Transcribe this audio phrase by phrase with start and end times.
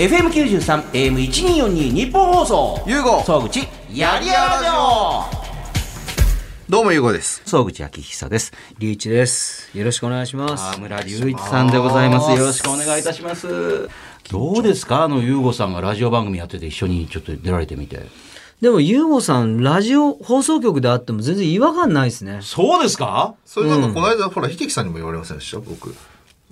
[0.00, 2.82] FM93、AM1242 日本放送。
[2.86, 5.24] ゆうご総口、やりやらじょ
[6.70, 7.42] どうもゆうごです。
[7.44, 8.50] 総口昭久です。
[8.78, 9.68] リーチです。
[9.76, 10.64] よろしくお願いします。
[10.70, 12.30] 河村隆一さんでございます。
[12.30, 13.90] よろしくお願いいたします。
[14.30, 15.02] どうですか？
[15.02, 18.00] あの、ゆうごさんがラジオ番組やってて一緒にちょっと出られてみて。
[18.62, 22.38] でも、ゆうごさん、ラジオ放送局であっても全然違和感ないですね。
[22.40, 23.34] そうですか？
[23.44, 25.58] それなんかこの間、ほら、秀樹さんにも言われませんでした？
[25.58, 25.94] 僕。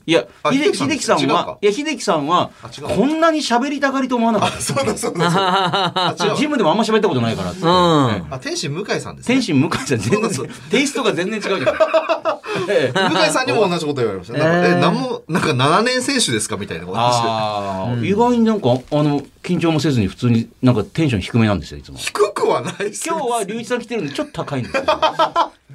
[0.09, 2.51] いや、あ秀樹さんはいや、秀樹さんは
[2.97, 4.59] こんなに喋りたがりと思わなかった。
[4.59, 6.15] そうだそうだ。
[6.35, 7.51] ジムでもあんま喋ったことないから。
[7.51, 9.35] うんええあ、天心向井さんですね。
[9.35, 11.77] 天心向井さん全然そうテイストが全然違うじゃん。
[12.71, 14.39] ええ向井さんにも同じこと言われました。
[14.39, 17.29] なんか、えなんも、なんか7年選手ですかみたいなこと話して。
[17.29, 21.99] ああ、意外になんか、あの、緊張もせずに普通になんかテンション低めなんですよ、いつも。
[21.99, 24.85] 低くはない今日は隆一さん来てるんでちょっと高いんですよ。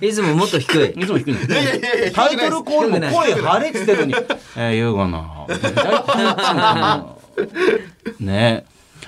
[0.01, 0.89] いつももっと低い。
[0.89, 1.65] いつも低いんですいやい。
[1.65, 4.15] やいやいやタイトルコールも声張れっつってるのに。
[4.57, 5.45] えー、言うかな。
[5.47, 5.61] 大
[8.19, 8.65] 体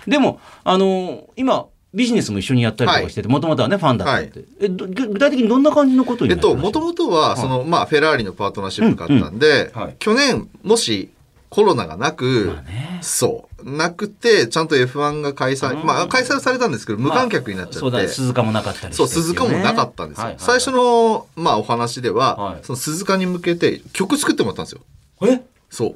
[0.08, 4.44] でも、あの今、ビジネスも一緒にやったりとかしてて、もともとはね、ファンだったって。
[4.60, 11.10] えど具体的にどんな感じのことにえっと、なってましたもともとは、その、まあ、フェラーリのパートナーシップがあったんで去年、もし、
[11.50, 12.58] コロナがなく
[13.02, 20.24] そう、なくて、ちゃんと F1 が開催、まあ、開催はされたんですけど、無観客になっちゃそうだ、って、鈴鹿もなかったりしてそう、鈴鹿もなかったんですよ。
[20.26, 24.82] はいはい最初の、まあ、お話では、はいその鈴鹿に向けて曲作ってもらったんですよ。
[25.28, 25.42] え？
[25.70, 25.96] そう。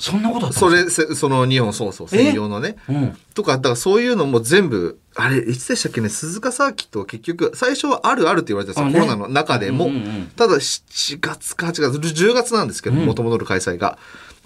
[0.00, 2.74] そんなことあったそれ、せその2本、そうそう、専用のね。
[2.74, 3.16] かうん。
[3.34, 9.86] とか、だからそういうのも全部、あれ、いつでしたっけね、鈴鹿サーキットは結局、最初はあるあるって言われてたんですよ、あねコロナの中でも。
[9.86, 13.98] うんうんうんただ、7月か8月、10月なんですけど、うんもともとの開催が。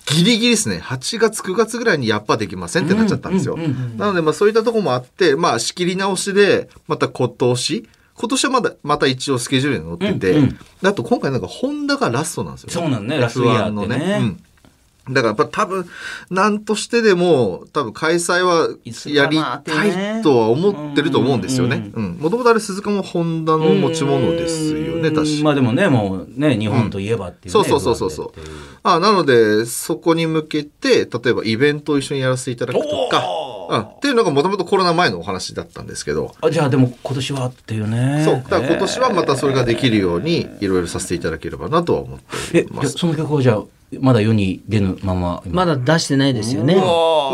[0.07, 3.55] ギリギリですね、8月、9月ぐらいにやっぱできませんってなっちゃったんですよ。
[3.55, 13.97] うんうんうんなので、まあそういったところもあって、まあ仕切り直しで、また今年、今年はまだ、また一応スケジュールに載ってて、うんうんであと今回なんかホンダがラストなんですよ、そうなんねラストイヤーってね。
[13.97, 14.45] F1 のうん
[15.13, 15.87] だからやっぱ多分、
[16.31, 18.69] なんとしてでも、多分開催は
[19.07, 21.91] やりたねいとは思ってると思うんですよね。
[21.95, 22.19] ううん。
[22.19, 27.53] もともとあれ鈴鹿もホンダの持ち物ですよね、うん確かまあでもね、もうね、日本といえばっていうね。
[27.53, 33.25] そうそうそうそうそう F1 でっていあなので、そこに向けて、例えばイベントを一緒にやらせていただくとか、
[33.71, 38.23] うん、っていうのがもともとコロナ前のお話だったんですけど、あじゃあでも今年はっていうね。
[38.25, 38.35] そう。
[38.35, 42.89] だから今年はまたそれができるように、いろいろさせていただければなとは思ってえ、おります。
[42.89, 43.63] じゃあその曲はじゃあ、
[44.01, 45.43] まだ世に出ぬまま。
[45.47, 46.75] まだ出してないですよね。
[46.75, 46.79] う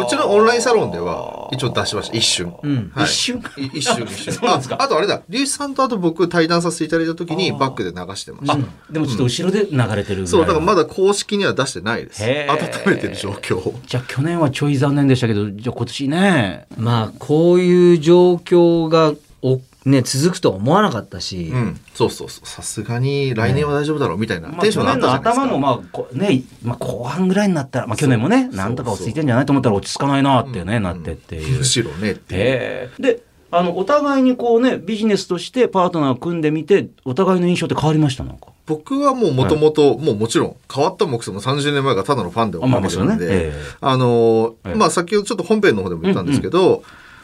[0.08, 2.16] ちのオンラインサロンでは一応出しました。
[2.16, 2.48] 一瞬。
[2.48, 3.42] んはい一瞬？
[3.56, 4.38] い一瞬一瞬。
[4.48, 8.54] ああとあれだ、リュウジさんとあと僕対談させていただいた時にバックで流してました。
[8.54, 8.58] あ、
[8.90, 10.26] でもちょっと後ろで流れてる。
[10.26, 12.22] そう、だからまだ公式には出してないです。
[12.22, 13.74] へー温めてる状況。
[13.86, 16.66] じゃあ去年はちょい残念でしたけど、じゃあ今年ね。
[16.76, 21.80] まあ、こういう状況がお、ね、続くとは思わなかったし、うん。
[21.94, 22.48] そうそうそう。
[22.48, 25.46] さすがに来年は大丈夫だろうみたいなまあ、テンションがあったじゃないですか。
[25.46, 31.58] の頭の、まあ、こね、まあ、後半ぐらいになったら、まあ、去年もね、なんとか落ち着いてんじゃないと思ったら落ち着かないなってね、なってっていう。
[31.58, 32.40] むしろねっていう。
[32.40, 33.02] へえ。
[33.02, 38.24] で、あの、お互いにこうね、ビジネスとしてパートナーを組んでみて、お互いの印象って変わりました？
[38.24, 38.48] なんか。
[38.66, 46.82] 僕はもうもともと、もうもちろん変わったもくそも30年前からただのファンでおあまあまあかげなんで、あのまあ先ほどちょっと本編の方でも言ったんですけど、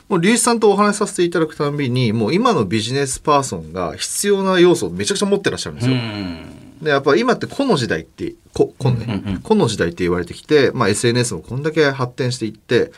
[0.09, 5.97] もう龍一さんとお話しさせていただくたびに、もう今のビジネスパーソンが必要な要素をめちゃくちゃ持ってらっしゃるんですよ。
[5.97, 6.78] ん。
[6.82, 12.92] で、やっぱ今って個の時代って、個、個ね、うんうん個の時代って言われてきて、まあ SNS もこんだけ発展していって、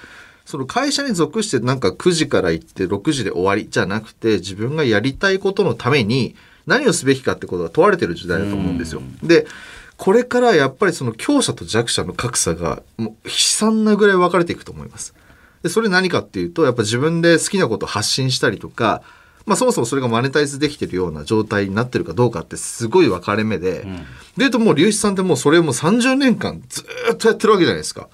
[0.44, 6.34] その会社に属してなんか9時から行って6時で終わりじゃなくて、自分がやりたいことのために
[6.66, 9.00] 何をすべきかってことが問われてる時代だと思うんですよ。
[9.22, 9.46] で、
[9.96, 15.14] これからやっぱりその強者と弱者の格差がもう悲惨なぐらい分かれていくと思います。
[15.62, 19.02] で、それ何かっていうと、やっぱ自分で好きなことを発信したりとか、
[19.46, 23.88] まあそもそもそれがマネタイズできてるような状態になってるかどうかってすごい分かれ目で、で
[24.38, 28.08] 言うともう龍一さんってもうそれをもう30年間ずーっとやってるわけじゃないですか。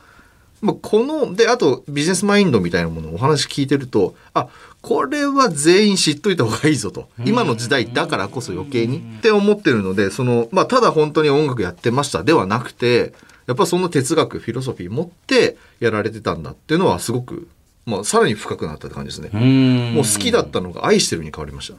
[0.61, 4.49] まあ、この、で、あとビジネスマインドみたいなものをお話聞いてると、あ、
[4.81, 7.09] これは全員知っといた方がいいぞと。
[7.25, 13.13] 今の時代だからこそ余計にって思ってるので、その、まあ、ただ本当に音楽やってましたではなくて、
[13.47, 17.49] やっぱその哲学、フィロソフィー持ってやられてたんだっていうのはすごく、
[17.87, 19.39] まあ、さらに深くなったって感じですね。
[19.39, 21.73] んもう好きだったのが愛してるに変わりまし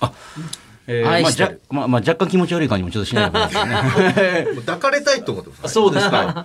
[0.00, 0.12] た。
[0.92, 4.46] えーまあ、じゃまあ、まあ、若干気持ち悪い感じもちょっとしないですよね。
[4.66, 5.74] 抱かれたいと思ってます。
[5.74, 6.10] そうですか。
[6.10, 6.44] ま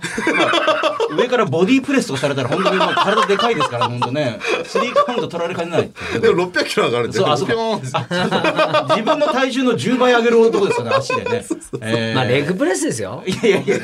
[1.16, 4.38] 上からボディープレスとかされたら本当にもう体でかいですから、本当ね。
[4.64, 5.90] スリーカウント取られかねない。
[6.20, 11.44] でも600キロ上がるんで、そうあそう自分の体重の10倍上げる男ですよね、足でね。
[11.80, 13.22] えーまあ、レッグプレスですよ。
[13.26, 13.78] いやいやいや。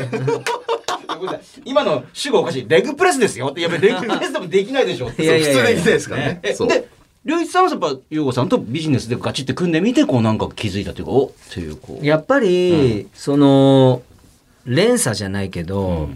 [1.64, 2.66] 今の主語おかしい。
[2.68, 3.60] レッグプレスですよって。
[3.60, 5.22] やべ、レッグプレスでもできないでしょって。
[5.22, 6.40] いやいやいや普通できないですからね。
[6.42, 6.54] で、
[7.24, 12.04] 良一さんはやっぱ、ゆうごさんとビジネスでガチって組んでみて、こうなんか気づいたというか、おっていう、こう。
[12.04, 14.02] やっぱり、その、
[14.64, 16.08] 連鎖じゃないけど、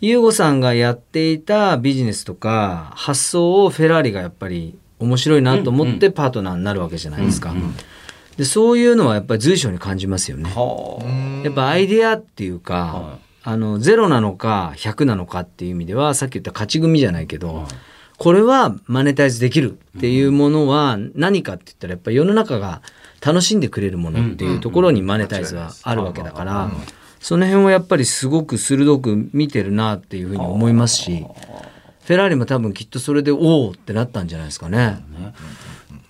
[0.00, 7.52] ユーゴさんがやっていたビジネスとか発想をフェラーリがやっぱり面白いなと思ってパートナーになるわけじゃないですか。
[8.36, 10.50] でそういうのはやっぱり随所に感じますよね。
[10.54, 17.66] はやっぱアイデアっていうか、はあのゼロなのか100なのかっていう意味ではさっき言った勝ち組じゃないけど、
[18.18, 22.82] これはマネタイズできるっていうものは何かって言ったらやっぱり世の中が
[23.24, 26.70] 楽しんでくれるものっていうところにマネタイズはあるわけだから、
[27.20, 31.24] その辺はやっぱりすごく鋭く見てるなっていうふうに思いますし。
[32.08, 35.04] フェラーリも多分きっとそれでおおってなったんじゃないですかね。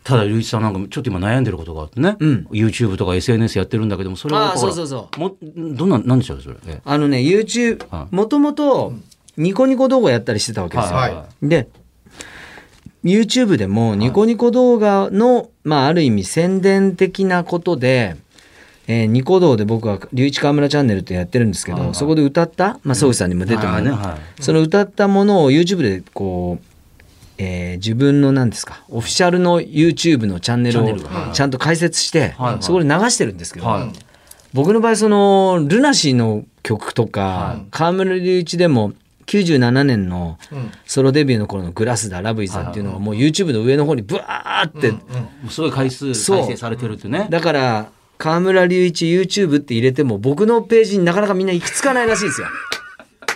[0.04, 8.92] ただ隆一さんなんかちょっと今悩んでることがあってね、うん YouTube とか SNS やってるんだけどもそれはそうそうそもどんななんでしょうそれ、えあのね YouTube はいもともと
[9.36, 10.96] ニコニコ動画やったりしてたわけですよ。
[10.96, 11.68] はいはで
[13.04, 18.16] YouTube でもニコニコ動画の、まあ、ある意味宣伝的なことで、
[18.86, 23.82] えーニコ動で僕は「龍一河村チャンネル」ってやってるんですけど、そこで歌った、まあ、総口さんにも出てもらう。
[23.82, 24.42] ね、はいはいはい。
[24.42, 26.64] その歌ったものを YouTube でこう、
[27.38, 30.98] えー自分の何ですかオフィシャルの YouTube のチャンネルを
[31.32, 32.62] ちゃんと解説して、はいはい。
[32.62, 33.92] そこで流してるんですけど、はい。
[34.54, 38.92] 僕の場合そのルナシーの曲とか、河村隆一でも
[39.28, 40.38] 97年の
[40.86, 45.00] ソロデビューの頃の「グラスだラブイズだ」っていうのがもう YouTube の上の方にブワーって、も
[45.48, 47.26] うすごい回数再生されてるってね。
[47.30, 52.48] だから河村隆一 YouTube って入れても僕のページになかなかみんな行き着かないらしいですよ。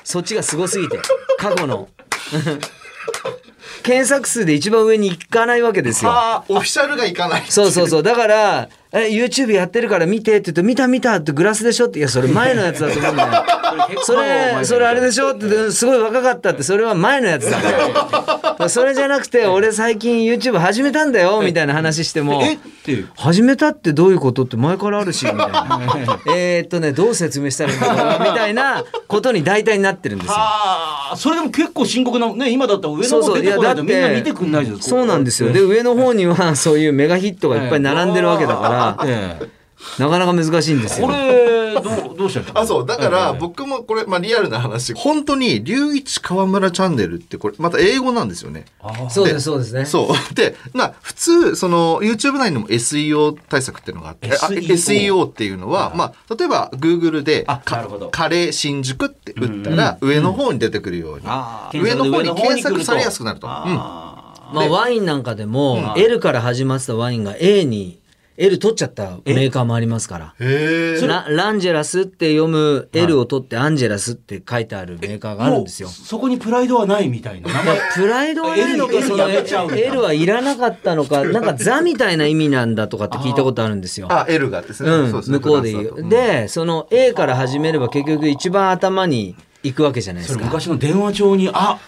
[0.03, 0.99] そっちがすごすぎて
[1.39, 1.89] 過去の。
[3.83, 6.13] 検索数で一番上に行かないわけですよ。
[6.13, 8.03] あオフィシャルがいかないそうそうそう。
[8.03, 13.45] だから、え、YouTube やってるから見てって言うと、見た見たってグラスでしょって、いや、それ前のやつだと思うんだよ。
[14.05, 18.69] それ、それあれでしょって、すごい若かったって、それは前のやつだから。
[18.69, 22.43] それじゃなくて、俺最近 YouTube 始めたんだよ、みたいな話しても。
[22.43, 25.81] えっていう始めたってどういうことって前からあるし、みたいな。
[26.35, 30.35] えーっとね、どう説明したらいいんだろうなみたいなことに大体なってるんですよ。
[30.37, 35.53] ああそれでも結構深刻なね今だったら上の方そうそう出てこないやだってみんな見てくんないじゃんそうなんですよ。
[35.53, 39.63] で、上の方にはそういうメガヒットがいっぱい並んでるわけだから、ええ
[39.99, 41.07] なかなか難しいんですよ。
[41.07, 43.39] これどうどうしたらいいあそうだからええ。
[43.39, 44.93] 僕もこれ、まあ、リアルな話。
[44.95, 48.65] 本当に「龍一河村チャンネル」ってこれまた英語なんですよね。
[49.11, 49.85] そうです、そうですね。
[49.85, 50.35] そう。
[50.35, 58.09] でまあ普通その YouTube 内にも SEO 対策っていうのがあってあ SEO っていうのは、まあ、例えば Google であかなるほど。
[58.11, 61.83] カレー新宿って打ったら上の方に出てくるように、あー。
[61.83, 63.47] 上の方に上の方に検索されやすくなると。
[63.47, 63.53] うん。
[63.53, 64.19] あ
[64.53, 68.02] まあ、ワインなんかでも、L から始まってたワインが A に
[68.37, 70.35] L 取っちゃったメーカーもありますから。
[70.39, 75.89] ラランジェラスって読む L を取ってアンジェラスって書いてあるメーカーがあるんですよ。
[75.89, 84.09] そこにプライドはないみたいな名前プライドはないのか、L その L はいらなかったのか、 なんかザみたいな意味なんだとかって聞いたことあるんですよ。
[84.11, 84.91] あ、L がですね。
[84.91, 86.09] うん、向こうで言う。
[86.09, 90.45] で、その A から始めれば結局一番頭に行くわけじゃないでそすか。
[90.45, 91.79] れ昔の電話帳にあ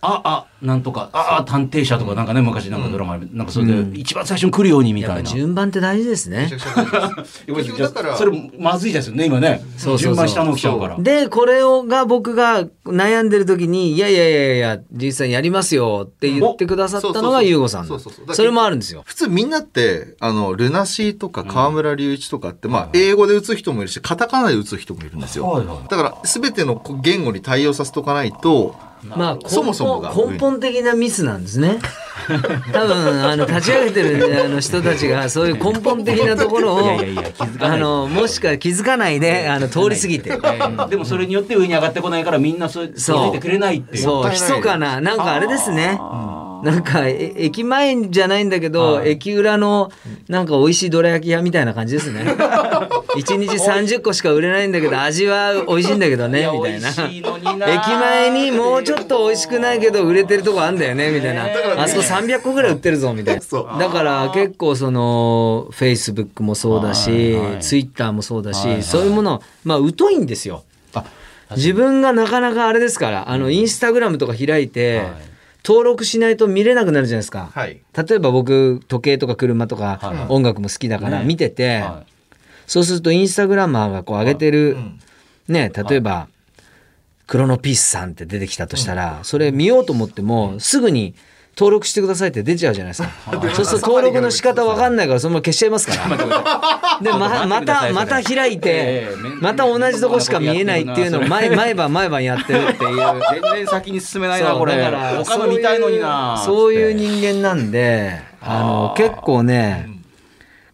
[0.00, 5.30] ああなんとかああ探偵者とかなんかね昔なんかドラマなんかそれで一番最初に来るようにみたぱいな。
[5.30, 6.50] 順番って大事ですね。
[7.78, 8.16] だから。
[8.16, 9.62] それまずいですよね今ね。
[9.98, 10.96] 順番下の来ちゃうから。
[10.98, 17.88] で、これをが僕が悩んでる時に、いやいやいやいや、実際やりますよって言ってくださったのがおユーゴさん。
[17.88, 17.98] だ
[18.34, 19.02] それもあるんですよ。
[19.04, 25.48] 普通みんなって、あの、ルナシーとか河村隆一とかって、まあ、英語で打つ人もいるし、カタカナで打つ人もいるんですよ。
[25.48, 28.74] はいはいだから、すべての言語に対応させとかないと、
[29.04, 30.10] まあ、根そもそもが。
[30.10, 31.78] 本根本的なミスなんですね。
[32.72, 37.00] 多分、あの、立ち上げてるあの人たちが、そういう根本的なところを、
[37.60, 40.38] あの、もしか気づかないで、あの、通り過ぎて。
[40.90, 43.24] でもそれによって上に上がってこないからみんなそう気そう。
[43.26, 44.02] づいてくれないっていう。
[44.02, 45.98] そう、密かな、なんかあれですね。
[46.62, 49.90] なんか、え駅前じゃないんだけど、駅裏の、
[50.28, 52.22] なんか美味しいどら焼き屋みたいな感じですね。
[53.16, 56.88] 1日30個しか売れないんだけど、味は美味しいんだけどね、みたいな。
[56.88, 61.46] 駅前にもうちょっと美味しくないけど売れてるとこあんだよねみたいな、
[61.82, 63.78] あそこ300個ぐらい売ってるぞみたいな。
[63.78, 70.62] だから結構そのフェイスブックもそうだし、ツイッターもそうだし、そういうものまあ疎いんですよ。
[71.56, 75.37] 自分がなかなかあれですからあのインスタグラムとか開いて、はい
[75.68, 77.82] 登録しないと見れなくなるじゃないですか、はい。
[77.94, 80.26] 例えば僕時計とか車とかはい。
[80.30, 81.26] 音楽も好きだからね。
[81.26, 82.04] 見てて、は
[82.66, 85.00] そうするとインスタグラマーがこう上げてる、うん。
[85.46, 86.28] ね例えば、
[87.26, 91.14] クロノピースさんって出てきたとしたら、それ見ようと思っても、すぐに
[91.58, 93.10] 登録してくださいって出ちゃうじゃないですか。
[93.52, 96.98] そうすると登録の仕方わかんないから、そのまま消しちゃいますから。
[97.02, 102.96] で、ままた、また開いてええ、また同じとこしか見えないっていうのを毎毎晩毎晩やってるっていう。
[103.32, 109.90] 全然先に進めないなそうこれだから他の見たいのになそういうそういうつって人間なんであの結構ね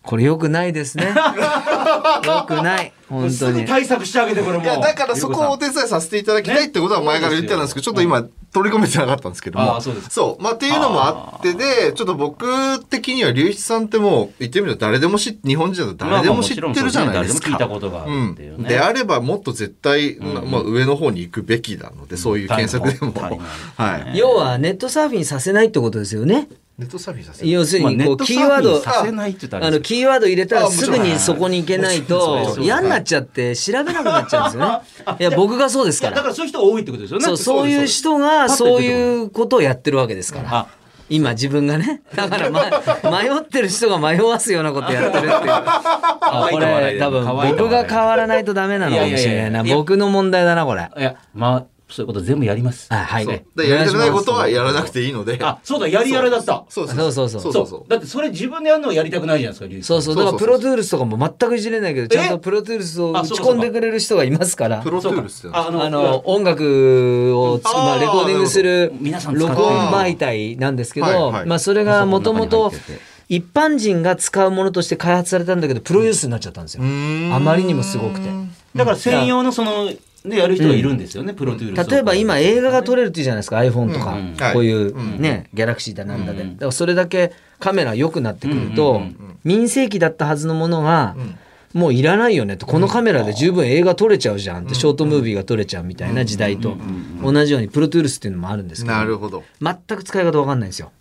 [0.02, 1.06] これ良くないですね。
[2.26, 2.92] 良くない。
[3.08, 3.32] 本当に。
[3.32, 8.22] すぐ対策してあげてこれもういや、だからそこをお手伝いさせていただきたいってことは前から言ってたんですけど、ちょっと今
[8.54, 9.76] 取り込めてなかったんですけども。
[9.76, 10.42] あそうですそう。
[10.42, 17.00] まあっていうのもあってで、ちょっと僕的には龍一さんってもう言ってみると誰でも知っ日本人だと誰でも知ってるじゃないですか。
[17.00, 18.68] まあまあもちろんそうですね誰でも聞いたことがあるっていうねん。
[18.68, 23.12] であればもっと絶対、まあ上の方に行くべきなので、そういう検索でも。
[23.76, 24.18] はい。
[24.18, 26.48] 要はネットサーフィンさせないってことですよね。
[26.76, 27.50] ネットサーフィンさせる。
[27.50, 34.68] 要するにこうキーワード、させないって言ったらあのキーワード入れたらすぐにそこに行けないと嫌になっちゃって調べなくなっちゃうんですよ
[35.06, 35.16] ね。
[35.20, 36.08] いや僕がそうですか。
[36.08, 40.48] いやだかららそういう人が多いってことですよねそうそういう人がそういうことをやってるわけですから。
[40.52, 40.66] あ
[41.10, 42.02] 今自分がね。
[42.16, 42.62] だから、ま、
[43.22, 45.32] 迷ってる人が迷わすようなことやってるっていう。
[45.32, 49.74] あこれ多分僕が変わらないとダメなのかもしれないな。
[49.74, 50.90] 僕の問題だな、これ。
[50.96, 52.88] いやまあそういうこと全部やります。
[52.90, 53.26] あはい。
[53.26, 55.38] やりたくないことはやらなくていいので。
[55.40, 56.64] あそうだやりやれだった。
[56.68, 57.28] そうそうそう。
[57.28, 60.16] そうそうだってそれ自分でやるのはやりたくないじゃないですかそうそう。
[60.16, 64.78] だからプロトゥールスとかも全くいじれないけど、ちゃんとプロトゥールスを打ち込んでくれる人がいますから。
[64.78, 64.90] プ。
[64.90, 68.92] ロトゥールスってあのあの、音楽をまあ、レコーディングする
[69.32, 72.72] 録音媒体なんですけど、まあ、それがもともと
[73.28, 76.82] 一般人が使うものとして開発されたんだけど、プロユースになっちゃったんですよ。
[76.82, 78.28] あまりにもすごくて。
[78.74, 79.90] だから専用のその
[80.24, 91.14] でやる人がいるんですよね、プロトゥールスを例えば今映画が撮れるっていうじゃないですか iPhone とか、こういうね、ギャラクシーだなんだで、だからそれだけカメラ良くなってくると、うんうん民生機だったはずのものが、
[91.74, 92.64] もういらないよねと。
[92.64, 96.78] このカメラで十分映画撮れちゃうじゃんって、ショートムービーが撮れちゃうみたいな時代と
[97.22, 99.44] 同じようにプロトゥールスっていうのもあるんですけどなるほど。
[99.60, 100.92] 全く使い方わかんないんですよ。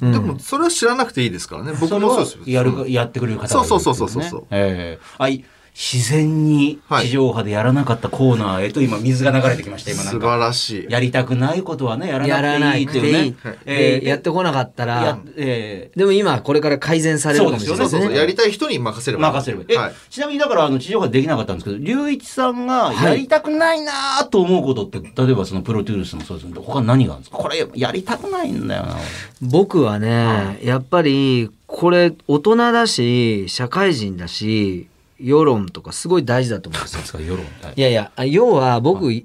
[0.00, 1.72] でもそれは知らなくていいですからね。
[1.78, 2.42] 僕もそうですよ。
[2.46, 4.40] やるやってくれる方がいるっていそうそうそうそうそう。
[4.40, 5.04] ねええ。
[5.18, 5.44] あい
[5.80, 10.86] 自然に地上波でやらなかったコーナーへと今水が流れてきました今なん素か晴らしい。
[10.90, 13.36] やりたくないことはねややららなくていいっていうね。
[13.64, 18.06] えでやってこなかったらや、えでも今これから改善されるかもしれないですね。
[18.06, 18.12] そう。
[18.12, 19.30] やりたい人に任せれば。
[19.30, 19.94] 任せればえ、はい。
[20.10, 23.92] ちなみにだからあの地上波できなかったんですけど龍一さんがやりたくないな
[24.28, 27.38] と思うことって、例えばそのプロデュースもそうですけど他に何があるんですか？
[27.38, 28.96] これやりたくないんだよな
[29.40, 34.88] 僕はね、やっぱりこれ大人だし社会人だし
[35.20, 37.20] 世論とかすごい大事だと思うんですよ。
[37.20, 37.44] 世論
[37.74, 39.20] いやいや要は僕、我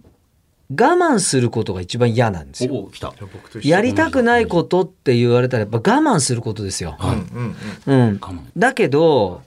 [0.72, 2.90] 慢することが一番嫌なんですよ。
[3.62, 6.96] やりたくないことって言われたらやっぱ我慢することですよ。
[6.98, 7.16] はい。
[7.18, 8.40] うんうんうん、我慢。
[8.58, 9.42] だけど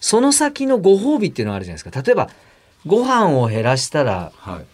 [0.00, 2.02] その先のご褒美っていうのがあるじゃないですか。
[2.02, 2.28] 例えば
[2.84, 4.64] ご飯を減らしたらはい。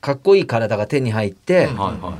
[0.00, 2.14] かっこいい体が手に入って、はいはい。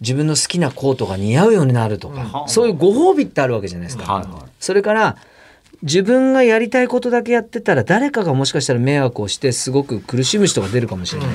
[0.00, 2.48] 自分の好きなコートが似合うようになるとか、うん。
[2.48, 4.12] そういうご褒美ってあるわけじゃないですか。
[4.12, 4.42] はいはい。
[4.58, 5.16] それから
[5.82, 11.28] 自分がやりたいことだけやってたら誰かがもしかしたら迷惑をしてすごく苦しむ人が出るかもしれない。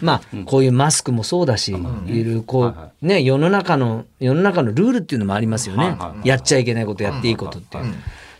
[0.00, 1.74] まあこういうマスクもそうだし、
[2.06, 7.84] いるこうね世の中の世の中のルールっていうのもありますよねやっちゃいけないことやっていいことっていう。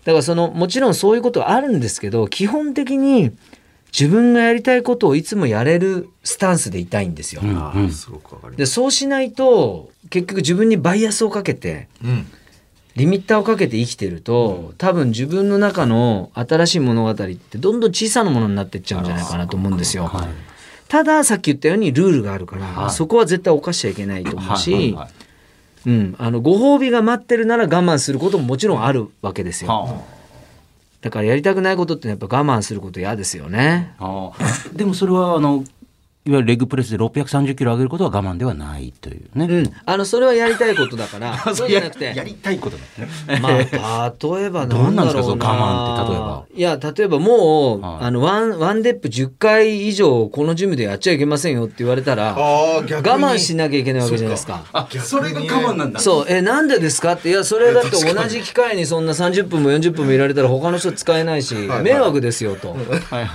[0.05, 3.33] だからそのもちろんそういうことはあるんですけど基本的に
[3.93, 7.43] 自分がやりたいことをいつもやれるスタンスでいたいんですよ。
[8.57, 12.07] でそうしないと結局自分にバイアスをかけてす。
[12.07, 12.27] うん。
[12.97, 20.07] リミッターをかけて生きてると多分自分の中の新しい物語ってどんどん小さなものになっていっちゃうんじゃないかなと思うんですよ。
[20.07, 20.29] はい。
[20.89, 22.91] たださっき言ったようにルールがあるから、はい。
[22.91, 24.95] そこは絶対犯しちゃいけないと思うし、
[25.87, 29.71] うん、あのご褒美が待ってるなら我慢することももちろんあるわけですよ。
[29.71, 30.03] は
[31.01, 33.95] だからやりたくないことってやっぱ我慢すること嫌ですよね。
[33.99, 34.31] あ。
[34.73, 35.65] でもそれはあの
[36.25, 39.47] いわゆるレッグプレスで630キロ上げることは我慢ではないというね。
[39.47, 41.37] うん、あのそれはやりたいことだから。
[41.53, 42.15] そうじゃなくて。
[42.15, 43.41] やりたいことだね。
[43.41, 46.45] まあ、例えばどんなんですかだろうその我慢って例えば。
[46.55, 48.05] いや、例えばもう、はい。
[48.05, 54.65] あの、ワン、ワンデップ10回以上このジムでやっちゃいけませんよって言われたら、我ああ、我慢しなきゃいけないわけじゃないですか。
[54.73, 55.99] あそれが我慢なんだ。
[55.99, 62.77] そう、え、なんでですかって、いや、それだって同じ機械にそんな30分も40分もいられたら他の人使えないし、迷惑ですよと。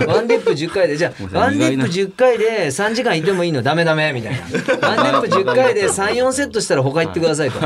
[0.06, 4.40] ワンデップ10回で、じゃあ、ワンデップ10回で3時間いてもいいのダメダメみたいな。
[4.40, 7.58] ワンデップ10回で3、4セットしたら他行ってくださいと。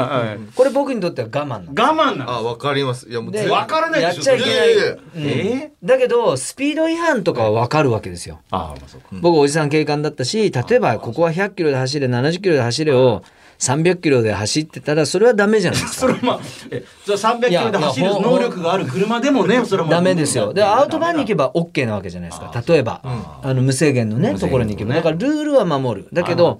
[0.54, 1.66] これ僕にとっては我慢なの。
[1.68, 2.30] 我慢なの。
[2.30, 3.08] あ、わかります。
[3.08, 8.40] いや、もうで全部わからないでしょやっちゃいけないえだけどスピード違反とかは分かるわけですよ。
[8.50, 9.06] ああまあそうか。
[9.12, 13.22] 僕おじさん警官だったし例えばここは100キロで走れ70キロで走れを
[13.62, 16.00] 300キロで走ってたらそれはダメじゃないですか。
[16.02, 16.40] それはまあ
[16.70, 20.52] えそれ300キロで走る能力がある車でもねそれはもうダメですよ。
[20.52, 22.52] でアウトバーンに行けば OK なわけじゃないですか。
[22.66, 26.08] 例えばあの無制限のねところに行けばねだからルールは守る。
[26.12, 26.58] だけど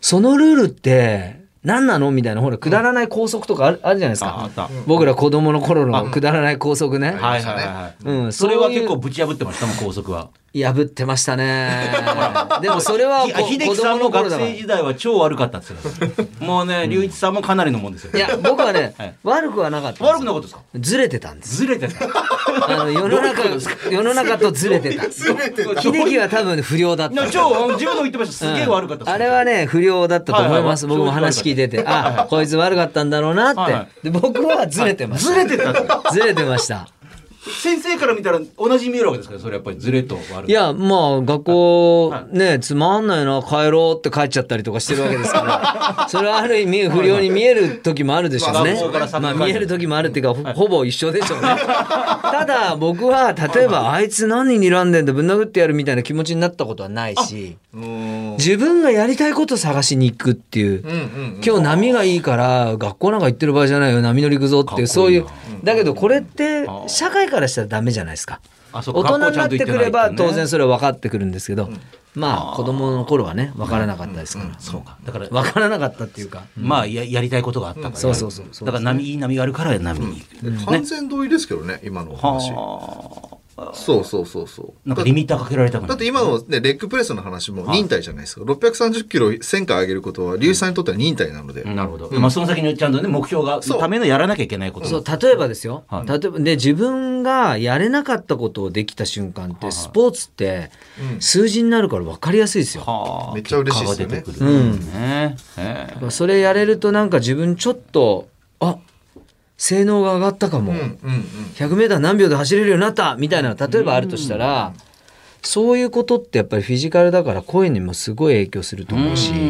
[0.00, 4.48] そのルールって何なのみたいなほらくだらない校則とかあるあるじゃないですか。
[4.86, 7.08] 僕ら子供の頃のくだらない校則ね。
[7.08, 8.04] はいはいはいはい。
[8.04, 10.28] うんそれは結構ぶち破ってましたもん高速は。
[10.54, 11.70] 破ってましたね。
[12.60, 14.10] でもそれは秀子樹さんも。
[14.10, 18.10] 学生時代は超悪かったっつってたもうね隆一さんもかなりのもんですよ。
[18.14, 19.14] いや、僕はね、 はい。
[19.24, 20.04] 悪くはなかった。
[20.04, 20.60] 悪くなかったですか？
[20.78, 21.56] ずれてたんです。
[21.56, 22.04] ずれてた。
[22.04, 23.42] あの 世の中、
[23.90, 25.08] 世の中とずれてた。
[25.08, 25.80] ずれてた。
[25.80, 27.26] 秀樹は多分不良だった。
[27.30, 28.46] 超自分でも言ってました。
[28.46, 33.66] すげえ悪かったあれはね不良だったと思います、僕も話聞いててあこいつ悪かったんだろうなっ
[34.02, 35.30] て、僕はずれてました。
[35.32, 36.10] ずれてた。
[36.12, 36.88] ずれてました
[37.44, 39.34] 先生から見たら同じに見えるわけですか？
[39.34, 46.06] らそれやっぱりずれと悪いやまあ学校はねつまんないな帰ろうって帰っちゃったりとかしてるわけですから。
[46.08, 48.76] それはある意味不良に見える時もあるでしょうね。
[49.20, 51.48] まあ見える時もあるっていうかほほぼ一緒でしょうね。
[52.22, 58.34] ただ僕は例えばあいつ何睨んでんだぶん殴ってやるみたいな気持ちになったことはないしうん。
[58.38, 65.26] 自分がやりたいことを探しに行くっていううんうん今日波がいいから学校なんか行ってる場合じゃないよ波乗り行くぞっていうそういう
[65.64, 68.40] だけどこれってあ社会からしたらダメじゃないですか。
[68.72, 71.68] 大人になってくれば当然それは分かってくるんですけど
[72.14, 74.58] まあ子供の頃はね分からなかったですから。
[74.60, 74.96] そうか。
[75.04, 76.44] だから分からなかったっていうか。
[76.56, 78.66] まあややりたいことがあったから、そうそうそうそう。
[78.66, 82.50] だから波いい波があるから波に行く、完全同意ですけどね今のお話。
[82.52, 83.38] は
[83.74, 84.66] そうそうそうそう。
[84.86, 93.80] あなんかリミッターかけられたくないだって今の、ね、レッグプレスの話も忍耐じゃないですか、630キロ1000回上げることは龍一さんにとっては忍耐なので、なるほど、まあその先にちゃんとね目標がそう。
[93.80, 96.06] ためのやらなきゃいけないことそう例えばですよ、はい。
[96.08, 100.70] 例えばで自分がやれなかったことをできた瞬間ってスポーツって
[101.20, 102.84] 数字になるから分かりやすいですよ。
[102.84, 103.34] はあ。
[103.34, 104.24] めっちゃ嬉しいですよね。
[104.40, 104.80] うん。
[104.92, 105.36] ね
[106.10, 108.28] それやれるとなんか自分ちょっと
[108.60, 108.78] あ
[109.64, 111.20] 性能が上がったかも、うんうんうん、
[111.54, 114.72] 100m 何秒で走れるようになったみたいなの例えばあるとしたら、
[115.40, 119.38] そういうことってやっぱりフィジカルだから声にもすごい影響すると思うし、うん。
[119.38, 119.40] う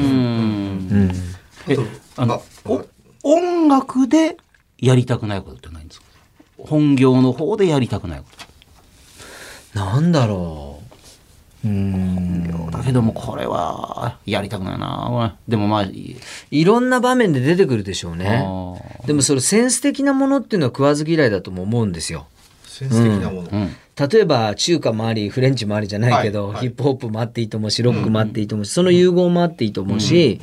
[1.04, 1.12] ん。
[1.66, 1.78] え
[2.18, 2.42] あの
[3.22, 4.36] 音楽で
[4.76, 6.06] やりたくないことってないんですか？
[6.58, 8.26] 本業の方でやりたくないこ
[9.72, 9.78] と。
[9.78, 10.81] なんだろ
[11.64, 12.70] ううん。
[12.70, 15.36] だけどもこれはやりたくないな。
[15.48, 15.82] でもまあ
[16.50, 18.44] いろんな場面で出てくるでしょうね。
[18.44, 22.26] あでもそれセンス的なものっていうのは食わず嫌いだとも思うんですよ。
[22.66, 24.08] センス的なもの、ーうん。
[24.10, 26.60] 例えば中華もありフレンチもありじゃないけど、はいはい。
[26.62, 30.40] ヒップホップもあっていいと思うしロックもあっていいと思うし、その融合もあっていいと思うし、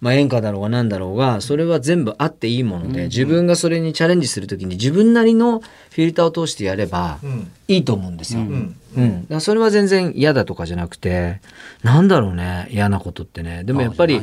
[0.00, 7.50] まあ、演歌だろうが何だろうがそれは全部あっていいもので、自分がそれにチャレンジする時に自分なりのフィルターを通してやればうん。
[7.68, 8.40] いいと思うんですよ。
[8.40, 8.76] ううん。
[8.96, 11.40] んだからそれは全然嫌だとかじゃなくて
[11.82, 13.62] なんだろうね嫌なことってね。
[13.64, 14.20] でもやっぱり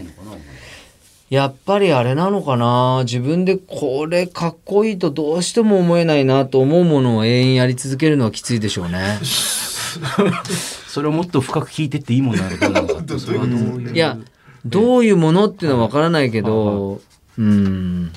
[1.30, 3.04] やっぱりあれなのかな。
[3.04, 9.20] 自分でこれかっこいいとどうしても思えないなと思うものを永遠やり続けるのはきついでしょうね。
[10.88, 14.18] それをもっと深く聞いてっていいものなのかどうなのかってそれはどういういや
[14.66, 17.02] どういうものっていうのはわからないけど
[17.38, 18.12] うん。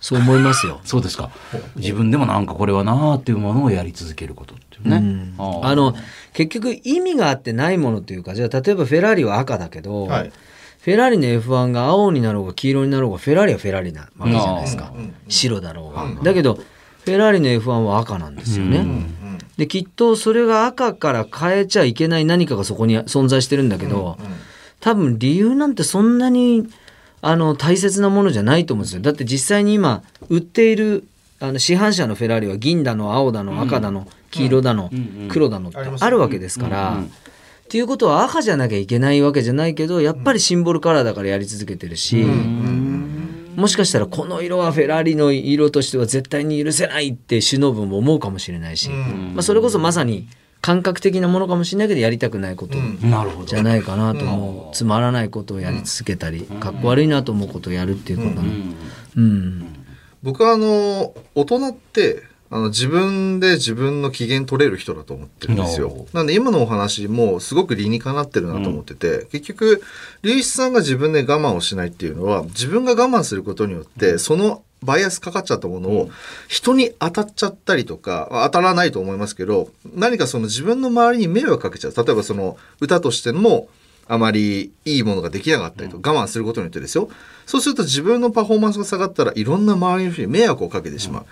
[0.00, 0.80] そう思いますよ。
[0.86, 1.30] そうですか。
[1.76, 5.34] 自分でもなんかこれはなあっていうものをやり続けることっていうね、うん。
[5.38, 5.94] ああの
[6.32, 10.32] 結局意味があってないものというかじゃあ例えばフェラーリは赤だけど、はい。
[10.80, 16.54] フェラーリの F1 が青になろうが黄色になろうがフェラーリはフェラーリなわけじゃないですか、うんうん白だろうが、だけど
[17.04, 18.86] フェラーリの F1 は赤なんですよね、
[19.58, 24.16] できっとそれが赤から変えちゃいけない何かがそこに存在してるんだけど、
[24.80, 26.68] 多分理由なんてそんなに
[27.20, 29.02] あの大切なものじゃないと思うんですよ。
[29.02, 31.04] だって実際に今売っている
[31.40, 34.90] あの市販車のフェラーリは銀だの青だの赤だの黄色だの
[35.28, 37.02] 黒だのってあるわけですから。
[37.68, 42.24] っていうことは赤じゃなきゃいけないわけじゃないけどやっぱりシンボルカラーだからやり続けてるし、
[43.56, 50.28] もしかしたらこの色はフェラーリの色としては絶対に許せないって首脳部も思うかもしれないし、まあ、それこそまさに
[50.60, 53.46] 感覚的なものかもしれないけどやりたくないことなるほど。
[53.46, 58.42] じゃないかなと思う、つまらないことをやり続けたり、かっこ悪いなと思うことをやるっていうことな。
[58.42, 58.48] の
[59.16, 59.66] うん。
[60.22, 66.06] 僕はあの大人ってあの自分で自分の機嫌取れる人だと思ってるんですよ。
[66.12, 69.82] なんで今のお話もすごく理にかなってるなと思ってて、結局
[70.22, 76.10] 龍一さんが自分で我慢をしないっていうのは自分が我慢することによってそのバイアスかかっちゃったものを
[76.46, 81.94] 人に当たっちゃったりとか当たらないと思いますけど何かその自分の周りに迷惑かけちゃう。
[81.94, 83.68] 例えばその歌としても
[84.06, 87.10] あまりいいものができなかったりと我慢することによってですよ。
[87.44, 91.26] そうすると自分のパフォーマンスが下がったらいろんな周りの人に迷惑をかけてしまう。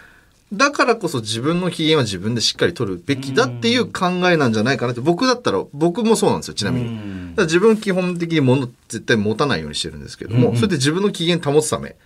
[0.52, 7.30] だからこそ自分の機嫌は自分でしっかり取るべきだっていう考えなんじゃないかなって僕だったら僕もそうなんですよちなみに。
[7.30, 11.96] だから自分基本的に物絶対持たないようにしてるんですけども、それで自分の機嫌保つため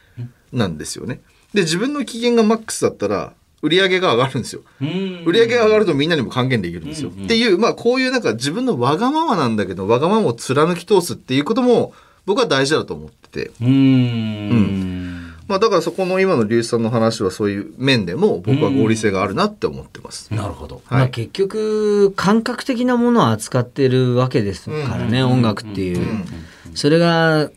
[0.52, 1.20] なんですよね。
[1.52, 4.62] で自分の機嫌がマックスだったら売り上げが上がるんですよ。
[4.80, 7.10] うん売り上げが上がるとみんなにも還元できるんですよ。
[7.10, 11.92] っていうまあこういうなんか自分のわがままなんだけどわがままを貫き通すっていうことも
[12.24, 13.50] 僕は大事だと思ってて。
[13.60, 15.19] うん
[15.50, 20.32] まあだからそこの今の龍一さんの話はそういう面でも僕は合理性があるなって思ってます。
[20.32, 20.76] なるほど。
[20.76, 20.98] はい。
[21.00, 26.06] まあ、結局感覚的なものを扱ってるわけですからね、音楽っていう、
[26.76, 27.50] それが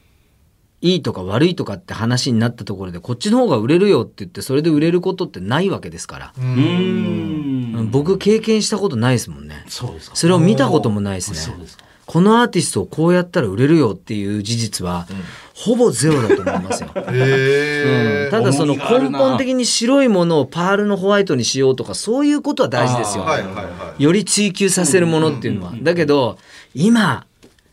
[0.82, 7.90] いいとか悪いとかって話になったところでこっちの方が売れるよって言ってそれで売れることってないわけですから、うーん。
[7.92, 9.66] 僕経験したことないですもんね。
[9.68, 10.16] そうですか。
[10.16, 11.38] それを見たこともないですね。
[11.38, 11.83] そうですか。
[12.06, 15.08] このアーティストをこうやったら売れるよっていう事実は、
[15.54, 16.90] ほぼゼロだと思いますよ。
[17.12, 23.24] へうんただその根本的に白いものをパールのホワイトにしようとかそういうことは大事ですよ。
[23.24, 24.04] はいはいはい。
[24.04, 25.74] より追求させるものっていうのは。
[25.82, 26.38] だけど
[26.74, 27.26] 今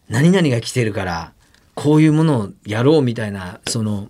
[0.09, 1.33] 何々が来てるから
[1.75, 4.09] こういうものをやろうみたいなその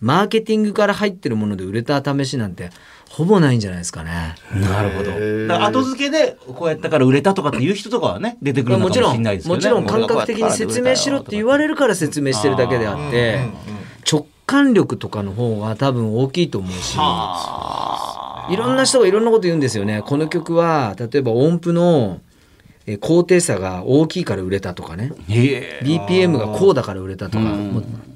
[0.00, 2.70] マーケティングから入ってるもので売れた試しなんて
[3.12, 4.36] ほぼないんじゃないですかね。
[4.54, 5.10] なるほど。
[5.46, 9.56] だから後付けでこうやったから売れたとかっていう人とかはね出てくるのかもしもちろんれないですよね。
[9.56, 13.40] もちろん感覚的に説明しろって言われるから説明してるだけであって
[14.10, 16.96] 直感力とかの方が多分大きいと思うし。
[18.50, 20.02] いろんな人がいろんなこと言うんですよね。
[20.06, 22.20] この曲は例えば音符の
[22.86, 25.12] えー高低差が大きいから売れたとかね。
[25.28, 27.44] BPM がこうだから売れたとか、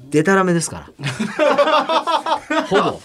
[0.07, 1.07] もうデタラメですから。
[2.67, 2.99] ほぼ。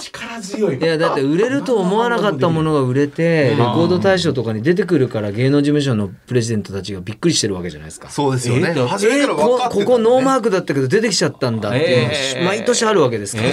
[0.00, 0.80] 力強いい。
[0.84, 8.10] やだって売れると思わなかったものが売れてレコード大賞とかに出てくるから芸能事務所のプレジデントたちがびっくりしてるわけじゃないですか。
[8.10, 8.72] そうですよね。
[8.76, 13.48] えー初めから分こかってたここノーマークだったけど出てきちゃったんだっていうのがえー毎年あるわけですから。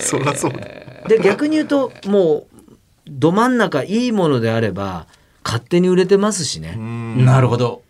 [0.00, 1.08] そりゃそうだ。
[1.08, 2.56] で逆に言うともう
[3.08, 5.06] ど真ん中いいものであれば
[5.44, 6.76] 勝手に売れてますしね。
[6.76, 7.82] なるほど。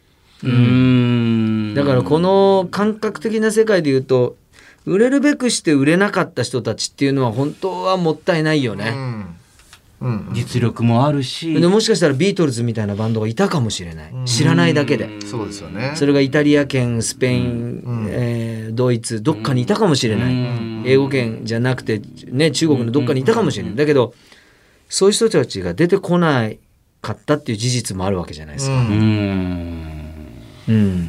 [0.45, 1.75] うーん。
[1.75, 4.37] だからこの感覚的な世界で言うと
[4.87, 8.93] 売れるべくして売れなかった人たちっていうのは本当はもったいないよね。
[8.95, 9.27] うん。
[10.01, 10.29] うん。
[10.35, 11.55] 実力もあるし。
[11.55, 15.93] でもしかしたらビートルズみたいなバンドがいたかもしれない知らないだけでそうですよね。
[15.95, 20.35] それがイタリア圏スペイン、えードイツどっかにいたかもしれない
[20.85, 24.15] 英語圏じゃなくて、ね、中国のどっかにいたかもしれないだけど
[24.89, 26.59] そういう人たちが出てこない
[27.01, 28.75] かったっていう事実もあるわけじゃないですか。
[28.75, 30.04] うーん。
[30.69, 31.09] うん。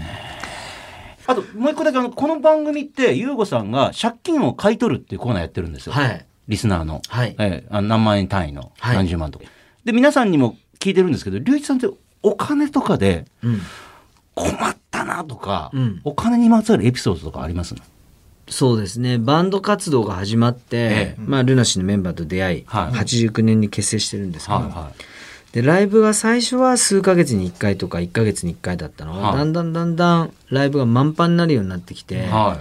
[1.27, 5.93] あともう一個だけあのこの番組って優吾さんが借金を買い取るっていうコーナーやってるんですよ。
[5.93, 6.25] はい。
[6.47, 7.01] リスナーの。
[7.07, 7.35] はい。
[7.39, 7.67] ええ。
[7.69, 8.71] あの何万円単位の。
[8.79, 8.95] はい。
[8.95, 9.39] 何十万と。
[9.39, 9.45] か。
[9.83, 11.87] で皆さんにも聞いてるんですけど龍一さんって
[12.21, 13.61] お金とかでうん。
[14.35, 16.01] 困ったなとか、うん。
[16.03, 17.73] お金にまつわるエピソードとかあります
[18.47, 19.17] そうですね。
[19.17, 21.19] バンド活動が始まって、ええ。
[21.19, 22.91] まあ、ルナシーのメンバーと出会い、はい。
[22.91, 24.91] 89年に結成してるんですけど、はいは
[25.55, 29.37] でライブが最初は数ヶ月に1回とか1ヶ月に1回だったのが、はい。
[29.37, 32.27] だんだんだんだんライブが満帆になるようになってきて、い。
[32.27, 32.59] は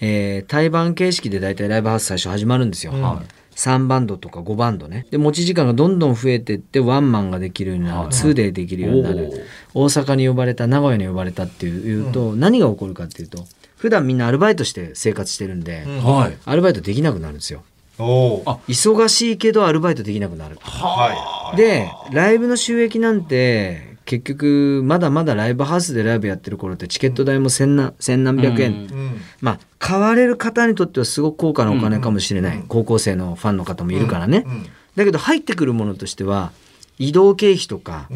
[0.00, 3.26] えー対バン形式で大体ライブハウス最初始まるんですよ、はい。
[3.54, 5.06] 3バンドとか5バンドね。
[5.10, 8.12] で持ち時間がどんどん増えてってワンマンができるようになる、はい。
[8.12, 9.30] ツーデーできるようになる。
[9.74, 13.44] 大阪に呼ばれた名古屋に呼ばれたっていうと、何が起こるかっていうと
[13.76, 16.00] 普段みんなアルバイトして生活してるんで、い。
[16.00, 16.38] はい。
[16.46, 17.62] アルバイトできなくなるんですよ
[18.68, 20.58] 忙しいけどアルバイトできなくなる。
[20.60, 28.78] はでライブの収益なんて結局まだまだライブハウスでライブやってる頃ってチケット代も千何千何百円、うん。
[28.80, 28.86] い。
[28.86, 29.20] うん。
[29.40, 34.66] まあ買われる方にとってはすごく高価なお金かもしれない、高校生のファンの方もいるからね、うん。
[34.96, 36.52] だけど入ってくるものとしては
[36.98, 38.08] 移動経費とか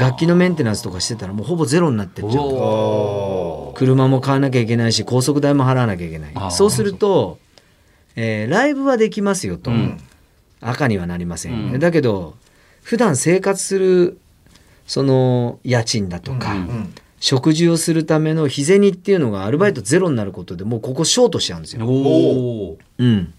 [0.00, 2.44] 楽器のメンテナンスとかしてたらもうほぼゼロになってっちゃう。
[2.44, 6.50] お車も買わなきゃいけないし高速代も払わなきゃいけない。
[6.50, 7.38] そうすると、
[8.16, 10.00] えーライブはできますよと、うん
[10.64, 12.36] 赤にはなりません、うんだけど
[12.82, 14.18] 普段生活する
[14.86, 16.94] その家賃だとか、うんうん。
[17.20, 21.86] 食事をするための日銭っていうのがアルバイトゼロになることでもうここショートしちゃうんですよ。
[22.98, 23.32] うん。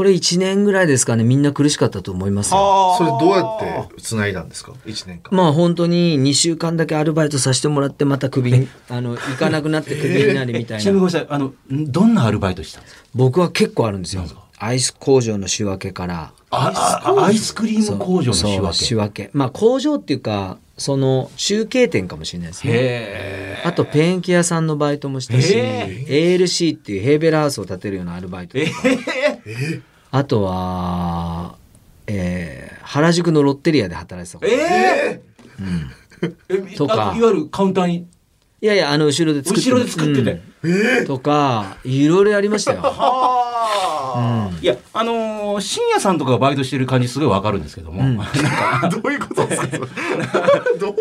[0.00, 2.94] これ1年ぐらいですかねみんな苦しかったと思いますよ。
[2.96, 3.42] それどうや
[3.84, 4.72] って繋いだんですか？
[4.86, 5.36] 一年間。
[5.36, 11.26] まあ本当に2週間だけアルバイトさせてもらってまたクビにあの行かなくなってクビになりみたいなちなみにごめんなさい。
[11.28, 13.00] あのんどんなアルバイトしたんですか？
[13.14, 14.24] 僕は結構あるんですよ
[14.56, 18.72] アイス工場の仕分けからアイスクリーム工場の仕分け。
[18.72, 28.66] 仕分けまあ工場っていうかその中継店かもしれないですねへあとペンキ屋さんのバイトもしたしへ ALC っていうヘーベルハウスを建てるようなアルバイトとえ。
[28.66, 28.72] か
[30.10, 31.56] あとは、
[32.06, 34.50] えー原宿のロッテリアで働いてたこと。
[34.50, 35.22] え
[36.18, 36.32] え。
[36.48, 37.12] えとか。
[37.12, 38.08] あいわゆるカウンターに？
[38.60, 40.42] いやいやあの後ろで作って後ろで作ってて。
[40.64, 41.06] うん。
[41.06, 42.78] とかいろいろやりましたよ。
[44.60, 49.78] いやあのー深夜さんとかがバイトしてる感じすごいわかるんですけども、なんかどういうことですか？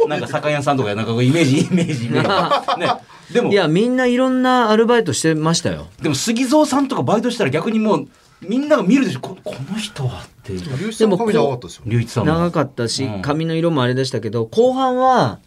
[0.08, 2.80] なんか酒屋さんとかなんかイメージイメージイメージ。
[2.80, 2.94] ね。
[3.34, 3.52] でも。
[3.52, 5.88] いやみんないろんなアルバイトしてましたよ。
[6.04, 8.08] でも杉蔵さんとかバイトしたら逆にもう
[8.42, 9.20] みんなが見るでしょ。
[9.20, 10.54] ここの人はって。
[10.54, 12.26] いう龍一さんの髪長かったですよ。
[12.26, 13.22] 長かったしうん。
[13.22, 15.40] 髪の色もあれでしたけど後半は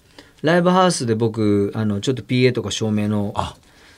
[0.43, 3.57] ライブハウスで僕あのちょっと PA とか照明のあ。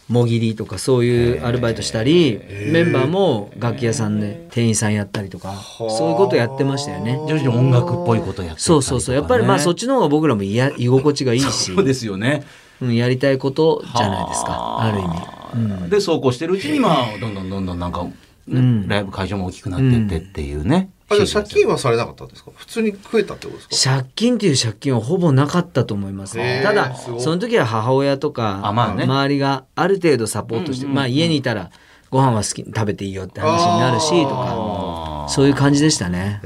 [0.08, 2.38] もぎりとかそういうアルバイトしたり
[2.70, 7.14] メンバーも楽器屋さんで店員さんやったりとかそういうことやってましたよね。
[7.26, 8.60] 徐々に音楽っぽいことやってたりとかね。
[8.60, 9.14] そうそうそう。
[9.14, 11.72] やっぱりまあそっちの方が僕らもいや居心地がいいし。
[11.72, 12.44] そうですよね。
[12.82, 14.80] うんやりたいことじゃないですか。
[14.80, 15.82] ある意味。
[15.82, 15.90] うん。
[15.90, 18.06] でそうこうしてるうちにまあどんどんどんどんなんか、
[18.46, 20.90] ねライブ会場も大きくなってってっていうね。
[21.10, 22.50] あじゃあ借金はされなかったんですか？
[22.54, 23.96] 普通に増えたってことですか？
[23.98, 26.40] 借金っていう借金はほぼなかったと思います。
[26.40, 29.04] へーただその時は母親とか、あまあね。
[29.04, 31.70] 周りがある程度サポートして、まあ家にいたら
[32.10, 36.40] ご飯は好き食べていいよって話になるしとかそういう感じでしたね。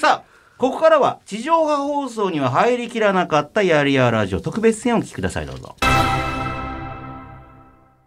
[0.00, 5.46] さあここからは地上波放送には入りきらなかったやりやラジオ特別編をお聞きください。
[5.46, 5.76] どうぞ。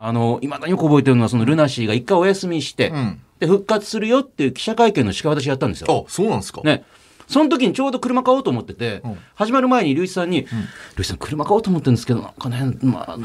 [0.05, 6.05] あのいまだによく覚えてるのはそのルナシーが一回お休みして、んで復活するよっていう記者会見の司会を私やったんですよ。
[6.07, 6.61] あそうなんですか？
[6.63, 6.83] ね。
[7.27, 9.01] その時にちょうど車買おうと思ってて、
[9.35, 10.43] 始まる前に隆一さんに
[10.95, 13.17] 「隆一さん車買おうと思ってるんですけどなんかね、まあ、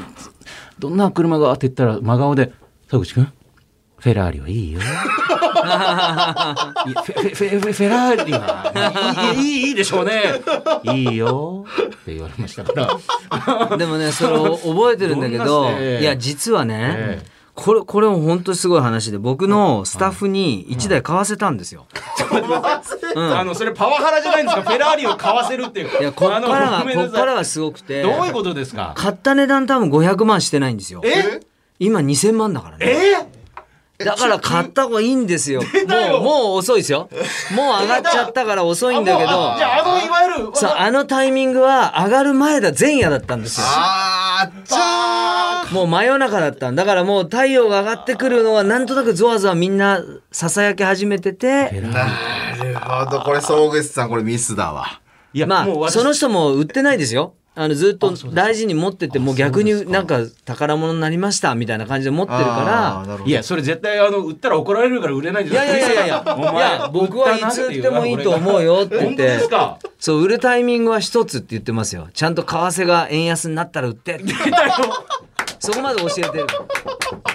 [0.79, 2.53] どんな車が?」って言ったら真顔で
[2.88, 3.25] 「田口君
[3.99, 4.81] フェラーリはいいよ」
[5.59, 9.35] フェフェフェフェフェラーリは。
[9.37, 10.40] いいいいでしょうね。
[10.85, 12.64] いいよって言われました。
[12.64, 12.73] か
[13.71, 17.38] らでもねそれを覚えてるんだけどいや実はね、ええ。
[17.55, 21.87] これこれも本当にすごい話で僕のスタッフに1台買わせたんですよ。
[23.16, 24.62] あのそれパワハラじゃないんですか？
[24.62, 26.01] フェラーリを買わせるっていう。
[26.01, 28.03] いやこっからあがこっからがすごくて。
[28.03, 28.94] どういうことですか？
[28.97, 31.03] 買った値段多分500万してないんですよ。
[31.05, 31.40] え？
[31.81, 32.87] 今2000万だからね。
[32.87, 33.28] え？
[33.98, 35.61] だから買った方がいいんですよ。
[35.61, 37.08] もう、もう遅いですよ。
[37.56, 43.66] もう上がっちゃったから遅いんだけど、あじゃああのいわゆるそう、あのタイミングは上がる前だ、前夜だったんですよ。
[43.68, 46.84] あーじゃあもう真夜中だったんだ。
[46.84, 50.00] からもう太陽が上がってくるのはなんとなくゾワゾワみんな
[50.32, 52.04] 囁き始めてて、な
[52.54, 53.20] るほど。
[53.22, 55.00] これ総口さんこれミスだわ。
[55.32, 57.34] いやまあ、その人も売ってないですよ。
[57.61, 66.35] あのずっと大事に持っててもう逆になんか宝物になりましたみたいな感じで持ってるかなるほどいやそれ絶対あの売ったら怒られるから売れないんじゃないらいやいやいやいや。
[66.37, 69.40] お前いや僕はいつ売ってもいいと思うよって言って。
[69.40, 72.07] すかそう売るタイミングは一つって言ってますよ。
[72.14, 74.33] ちゃんと為替が円安になったら売ってって
[75.59, 76.47] そこまで教えてる。
[77.25, 77.28] あ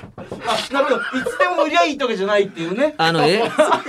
[0.72, 2.96] なるほどいつでも売りゃいいってわけじゃないっていうね。
[2.98, 3.44] あのえ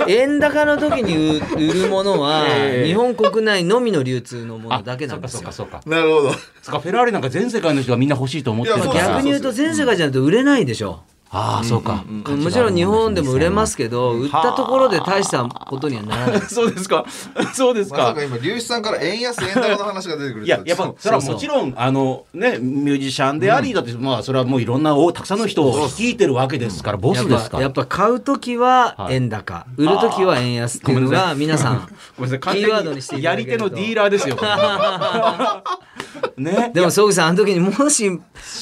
[0.08, 2.86] 円高の時に売売るものはええ。
[2.86, 5.38] 日本国内のみの流通のものだけなんですよ。
[5.40, 5.90] そっかそっかそっか。
[5.90, 6.32] なるほど。
[6.62, 12.04] そっかフェラーリなんか全世界の人がみんな欲しいと思ってる逆に言うと全世界じゃないと売れないでしょ、ああそうか。
[12.06, 16.40] もちろん日本でも売れますけど売ったところで大したことにはならない。
[16.42, 17.04] そうですか。
[17.54, 17.96] そうですか。
[17.96, 27.58] まさか今龍一さんから円安円高の話が出てくるいややっぱそれはもちろんあのねミュージシャンでありだってまあそれはもういろんなおたくさんの人を率いてるわけですからボスですから。
[27.58, 29.14] ぱやっぱ買う時ははい。
[29.14, 32.40] 円高、売る時は円安っていうのが皆さん ごめんなさい。
[32.40, 34.36] 完キーワードにしてやり手のディーラーですよ
[36.36, 36.70] ね。
[36.74, 38.10] でも総口さんあの時にもし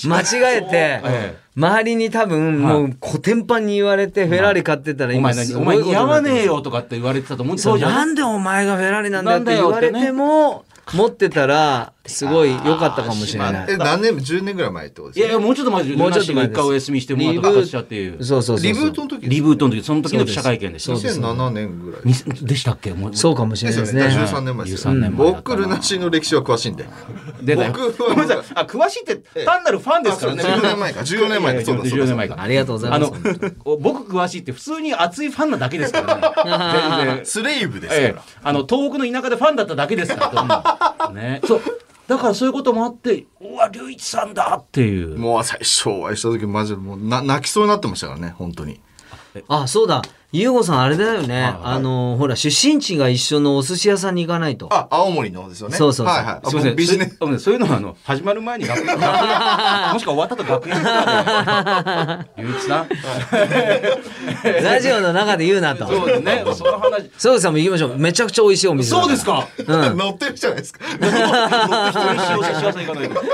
[0.07, 0.25] 間違
[0.59, 7.77] えてえ周りに多分もうコテンパンに言われてフェラーリ買ってたらお今お前似合わねえよとかって言われてたと思うんですよ。
[7.77, 13.67] なんでお前がフェラーリなんだよって言われても持ってたらすごい良かったかもしれない。
[13.71, 15.27] え何年10年ぐらい前ってことですか？
[15.27, 16.53] いやいやもうちょっと前でもうちょっと前です。
[16.53, 18.25] 一回お休みしてもう後復活したっていう。
[18.25, 20.93] そうそうそうリブートの時リブートの時その時の記者会見でした。
[20.95, 22.01] そうです2007年ぐらい。
[22.05, 22.15] に
[22.47, 22.93] でしたっけ？
[22.93, 23.17] もう。
[23.17, 24.01] そうかもしれないですね。
[24.03, 24.85] よねだから13年前です。
[24.87, 26.87] よ13年前僕ルナシーの歴史は詳しいんで。
[27.43, 30.43] 出たよ僕はあ詳しいって単なるファンですからね。
[30.43, 31.01] 14年前か。
[31.01, 31.65] 14年前だ。
[31.65, 32.05] そうだそうだ。
[32.05, 32.37] 14年前か。
[32.43, 33.13] ありがとうございあます。
[33.13, 36.23] の僕詳しいって普通に熱いファンなだけですからね。
[37.07, 38.13] 全 然スレイブですええ。
[38.15, 40.59] かあの東北の田舎でファンだっただけですか
[41.01, 41.41] らね。
[41.47, 41.61] そう
[42.13, 45.17] だからそういうこともあってうわ龍一さんだっていう。
[45.17, 48.81] もう最初お会いした時マジでもうな泣きそうになってましたからね本当に。
[49.49, 50.03] あそうだ。
[50.33, 54.69] 優吾さんあれだよね、はいあのほら出身地が一緒のお寿司屋さんに行かないと。
[54.73, 55.77] あ青森のですよね。
[55.77, 56.15] そうそうそう。
[56.15, 56.49] はいはい。
[56.49, 56.77] すみません。
[56.77, 57.17] ビジネス。
[57.21, 62.89] そうそういうのはあの始まる前に楽屋楽屋もしくは終わったと楽屋とかで龍一さん
[64.65, 65.87] ラジオの中で言うなと。
[65.87, 66.45] そうですね。
[66.55, 67.11] その話。
[67.19, 67.99] そうさんも行きましょう。
[67.99, 69.47] めちゃくちゃ美味しいお店だそうですか。
[69.69, 70.81] 乗ってるじゃないですか。
[70.99, 73.23] 美味しいお寿司屋さん行かないと。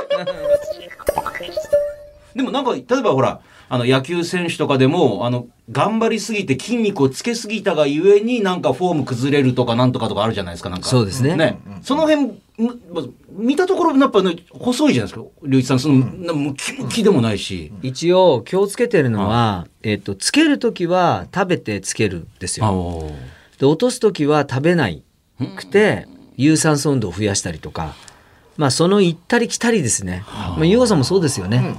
[2.35, 10.89] でもなんか例えばほらあの野球選手とかでもあの頑張りすぎて筋肉をつけすぎたがゆえになんかフォーム崩れるとかなんとかとかあるじゃないですかなんか。
[10.89, 11.59] そうですね。
[11.83, 12.81] その辺む
[13.31, 15.79] 見たところやっぱね細いじゃないですか龍一さん。
[15.79, 23.13] その、なムキムキでもないし、一応気をつけてるのは、えっとつける時は食べてつけるんですよ。
[23.59, 25.03] で落とす時は食べない
[25.57, 27.95] くて有酸素運動を増やしたりとか。
[28.57, 31.77] まあその行ったり来たりですね、まあ、優吾さんもそうですよね、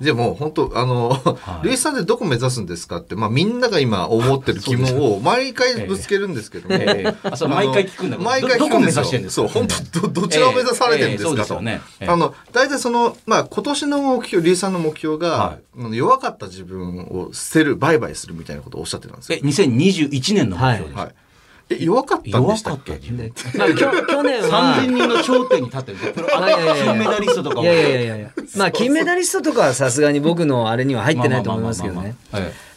[0.00, 1.16] でも本当あの、
[1.62, 1.66] い。
[1.66, 7.28] ルイさんでどこ目指すんですかって、まあみんなが今思ってる疑問を毎回ぶつけるんですけども、ええ。
[7.30, 9.04] あそう毎回聞くんだ毎回聞くんですよ。
[9.04, 9.48] どどこ目指してんですか？
[9.48, 11.60] そう、本当どどちらを目指されてるんですかと。
[12.52, 19.38] 大体その、まあ今年の目標、ルイさんの目標が、はあの弱かった自分を捨てる、売買するみたいなことをおっしゃってたんですよ。
[19.42, 21.14] え2021年の目標です、はい。
[21.70, 22.92] え、弱かったんで弱かしたっけ？
[22.92, 24.76] った自分まあ、きょ去年は。
[24.82, 27.88] 3000人の頂点に立ってる金メダリストとかもいやいや。
[27.88, 32.16] いやいやまあ金メダリストとかはさすがに僕のあれには入ってないと思いますけどね。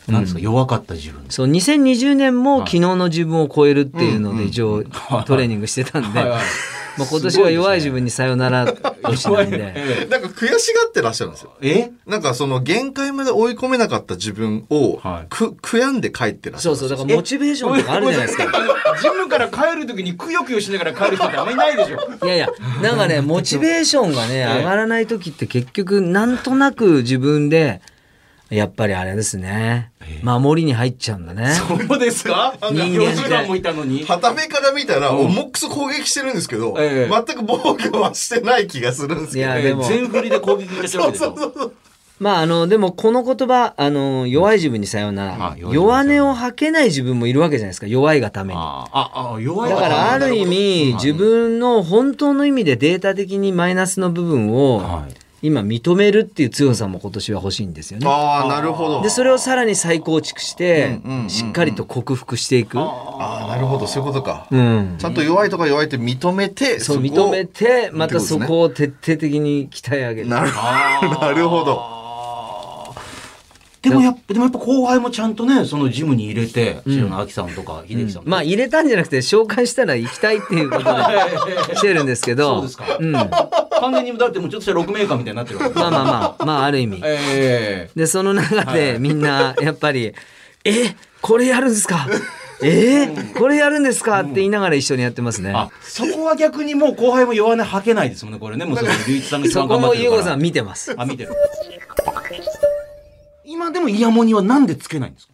[0.08, 4.86] なんですか、弱かった自分そう2020年も昨日の自分を超えるっていうので一応
[5.26, 6.42] トレーニングしてたんで、はいはい
[6.98, 8.66] まあ今年は弱い自分にさよなら
[9.04, 9.58] 年なんで。
[9.76, 11.54] えなんか悔しがってらっしゃるんですよ。
[11.62, 11.92] え？
[12.06, 16.76] なんかその限界まで追い込めなかった自分を、はいく悔やんで帰ってらっしゃる。
[16.76, 18.46] そうそうだからモチベーションとかあるじゃないですか。
[18.54, 22.50] あのジムから帰るときにくよくよしながら帰る人ってあんまりいないでしょいやいや
[22.82, 27.82] なんかね モチベーションがねええ上がらない時って結局なんとなく自分で
[28.50, 29.92] やっぱりあれですね。
[30.24, 31.52] 守りに入っちゃうんだね。
[31.54, 32.54] そうですか？
[32.72, 34.06] 人間って4時間もいたのに。
[34.06, 37.14] 旗目から見たら、重くそ攻撃してるんですけど、ええ。
[37.14, 39.52] 全く防御はしてない気がするんですけど。
[39.52, 39.84] えいやでも。
[39.84, 41.72] 全振りで攻撃してるわけですよ
[42.20, 48.60] まああのでもこの言葉あの弱い自分にさようならあ弱音を吐けない自分もいるわけじゃないですか弱いがために。
[48.60, 49.70] あああ弱い。
[49.70, 58.08] だからある意味自分の本当の意味でデータ的にマイナスの部分をはい今認めるっていう強さも今年は欲しいんですよね。
[58.08, 59.02] ああ、なるほど。
[59.02, 62.80] でそれをさらに再構築してうんうんうんうんしっかりと克服していく。
[62.80, 64.48] ああ、なるほど、そういうことか。
[64.50, 70.28] うんちゃんと弱いとか弱いって認めて、そう認めてまたそこを徹底的に鍛え上げる。
[70.28, 70.52] なる
[71.20, 71.97] なるほど。
[73.90, 78.30] でもやっぱでもやっぱ後輩もちゃんとねそのジムに入れて白野亜紀さんとか秀樹さんとか。
[78.32, 80.92] まあ入れたんじゃなくて紹介したら行きたいっていうことで
[81.76, 82.56] してるんですけど。
[82.56, 82.98] そうですか。
[83.00, 83.12] うん。
[83.12, 87.02] まあ完全にだってもうちょっとしたロックメーカーみたいになってるわけまあまあ、まあある意味。
[87.04, 90.14] えで、その中でみんなやっぱり、
[90.64, 92.08] え、これやるんですか？
[92.64, 94.22] えこれやるんですか？
[94.22, 95.52] って言いながら一緒にやってますね。
[95.56, 98.66] あそこは逆にもう後輩も弱音吐けないですもんねこれね。
[98.66, 100.22] もうその隆一さんが一そ番頑張ってるから。
[100.24, 100.96] ごさん見てます。
[100.98, 101.34] あ見てる
[103.48, 105.34] 今でもイヤモニはなんでつけないんですか？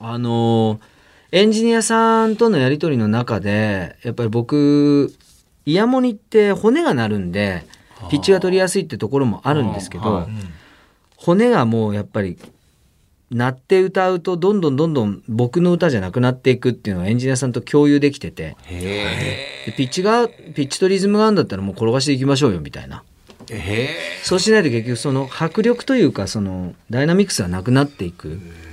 [0.00, 0.94] あのー
[1.32, 5.12] エンジニアさんとのやり取りの中で、やっぱり僕、
[5.66, 7.66] イヤモニって骨が鳴るんで、
[8.08, 10.26] ピッチが取りやすいってところもあるんですけど、はい。
[11.16, 12.38] 骨がもうやっぱり
[13.32, 18.56] 鳴って歌うとどんどんどんどん僕の歌じゃなくなっていくっていうのはエンジニアさんと共有できてて
[19.76, 23.02] ピッチがピッチとリズムがあるんだったらもう転がしていきましょうよみたいな
[24.22, 28.40] そうしないと結局その迫力というかそのダイナミクスがなくなっていく。
[28.42, 28.64] え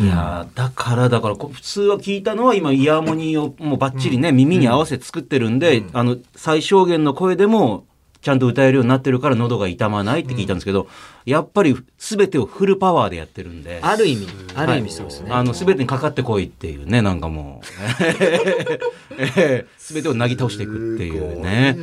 [0.00, 7.84] いやーだからだからこ普通は聞いたのは今イヤモニをもうバッチリね、耳に合わせて作ってるんで、あの最小限の声でも
[8.20, 10.88] ちゃんと歌えるようになってるから喉が痛まないって聞いたんですけど、
[11.24, 13.80] やっぱり全てをフルパワーでやってるんで。
[13.82, 17.66] ある意味ある意味そうですね、あの全てにかかってこいっていうねなんかもう。
[18.02, 18.80] え
[19.36, 21.76] え全てをなぎ倒していくっていうね。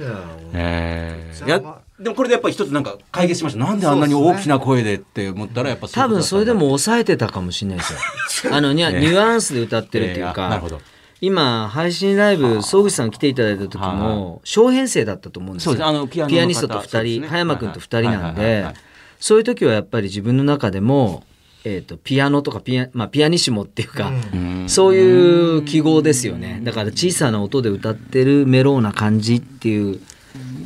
[0.54, 1.62] えや
[2.00, 3.60] でもこれでやっぱり一つなんか解決しました。
[3.60, 7.84] なんであんなに大きな声でって思ったらやっぱ多分それでも抑えてたかもしれないで
[8.30, 8.54] すよ。
[8.54, 10.80] あのニュ ニュアンスで歌ってるっていうええあなかるほど
[11.22, 15.72] 今配信ライブ総口さん来ていただいた時も小編成だったと思うんですよ。
[15.72, 17.28] そうですあのピアニストと2人、ね。
[17.28, 18.74] 葉山君と2人なんはいはいはいではい。
[19.20, 21.24] そういう時はやっぱり自分の中でも、
[21.64, 24.70] えー、とピアノとかピア,、まあ、ピアニッシモっていうか、うん。
[24.70, 26.62] そういう記号ですよね。
[26.64, 30.00] だから小さな音で歌ってるメローな感じっていう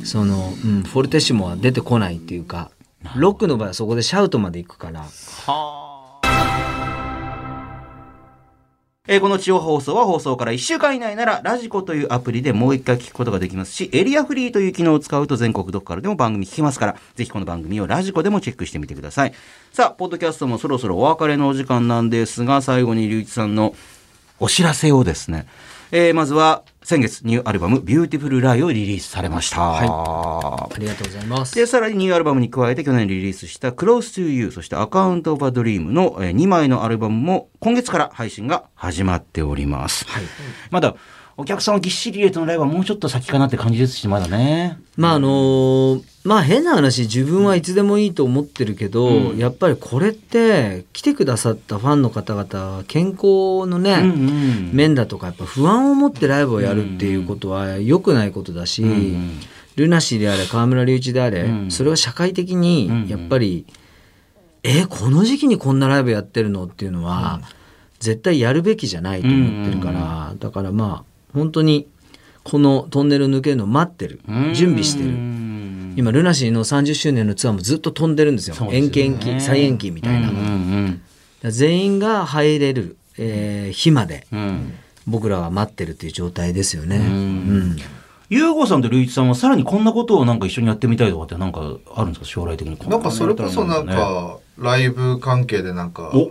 [0.04, 2.70] その、うん、フォルテッシモは出てこないっていうか
[3.16, 5.04] ロックの場合はそこでシャウトまで行くから
[9.08, 19.34] えーこの地方放送は放送から1週間以内ならラジコというアプリでもう一回聞くことができますしエリアフリーという機能を使うと全国どこからでも番組聞けますからぜひこの番組をラジコでもチェックしてみてください。
[19.72, 23.74] さあポッドキャストもそろそろお別れのお時間なんですが最後に隆一さんの
[24.38, 25.46] お知らせをですね、
[25.94, 29.82] えーまずは先月ニューアルバム「Beautiful Lie をリリースされました、あ
[30.78, 31.54] りがとうございます。
[31.54, 40.06] で、さらにニューアルバムに加えて去年リリースした Close to You、そして Account of a Dream の2枚のアルバムも今月から配信が始まっております。
[40.70, 40.96] まだ
[41.36, 44.78] お客さんはぎっしり入れてのライブはもうちょっと先かなって感じですし、まだね。
[44.96, 49.38] まああのーまあ変な話自分はいつでもいいと思ってるけど、うん。
[49.38, 54.70] やっぱりこれって来てくださったファンの方々は健康のね、うんうん。
[54.72, 59.40] 面だとかやっぱ不安を持ってライブをやるっていうことは良くないことだし、ん
[59.74, 61.70] ルナシーであれ河村隆一であれ、うん。
[61.72, 63.66] それは社会的にやっぱり、
[64.62, 66.66] えこの時期にこんなライブやってるの？
[66.66, 67.40] っていうのは、
[67.98, 71.86] 絶対やるべきじゃないと思ってるから、だからまあ本当に
[72.44, 74.20] このトンネル抜けるのを待ってる。
[74.54, 75.12] 準備してうる。
[75.12, 78.54] ん今ルナシーの30周年のツアーもずっと飛んでるんですよ。
[78.56, 78.86] そうですよね。
[78.86, 81.02] 延期延期再延期みたいな、うんうん
[81.50, 84.26] 全員が入れる、えー日まで
[85.08, 86.98] 僕らは待ってるっていう状態ですよね。
[86.98, 87.00] ん。
[87.00, 87.76] うん。
[88.30, 91.60] ゆうごさんと隆一さんはさらにこんなことをなんか一緒にやってみたいとかってなんか
[91.94, 92.24] あるんですか？
[92.26, 96.30] 将来的になんかそれこそなんねかライブ関係でなんかお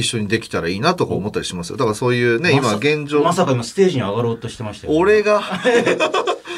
[0.00, 1.76] 一緒にできたらいいなとか思ったりしますよ。
[1.76, 3.22] だからそういうね今現状。
[3.22, 4.94] まさか今ステージに上がろうとしてましたよ。
[4.94, 5.42] 俺が？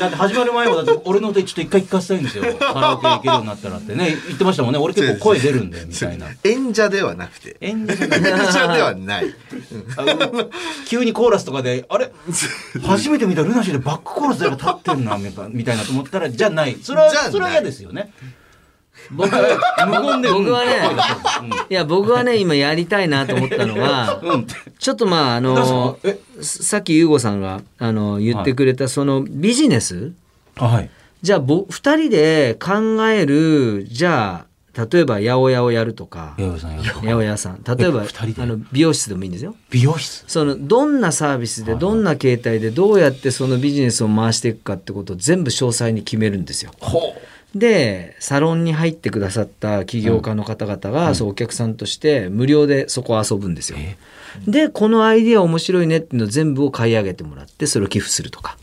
[0.00, 2.44] だって始まる前はだって俺の歌ちょっと一回聞かせたいんですよ。
[2.58, 4.16] カラオケ行けるようになったらってね。
[4.28, 4.78] 言ってましたもんね。
[4.78, 6.28] 俺結構声出るんでみたいな。
[6.44, 7.58] 演者ではなくて。
[7.60, 8.10] 演者で
[8.80, 9.26] はない。
[10.86, 12.10] 急にコーラスとかであれ？
[12.82, 16.78] 初めて見たルナシーでバックコーラスで立ってんなみたいなと思ったらじゃない。
[16.82, 18.10] それはそれは嫌ですよね
[19.10, 20.76] 僕無言で僕はね
[21.42, 21.48] うん。
[21.50, 24.46] いや僕はね今やりたいなと思ったのがうん。
[24.78, 26.18] ちょっとまああのえ？
[26.40, 30.12] さっき優吾さんがあの言ってくれたそのビジネス、
[30.56, 30.90] あはい。
[31.22, 36.60] じゃあぼ2人で考えるじゃあ例えば八百屋をやるとか八
[37.02, 38.42] 百屋さん例えばえ二人で？
[38.42, 39.56] あの美容室でもいいんですよ。
[39.68, 40.24] 美容室？
[40.28, 46.70] そのどんなサービスでどんな形態でどうやってそのビジネスを回していくかってことを全部詳細に決めるんですよ。
[46.80, 47.14] ほ
[47.54, 53.78] でサロンに入ってくださった起業家の方々が、そうお客さんとして無料でそこを遊ぶんですよ。
[53.78, 53.96] え
[54.46, 58.56] でこのアイディア面白いねっていうのを全部を買い上げてもらってそれを寄付するとか。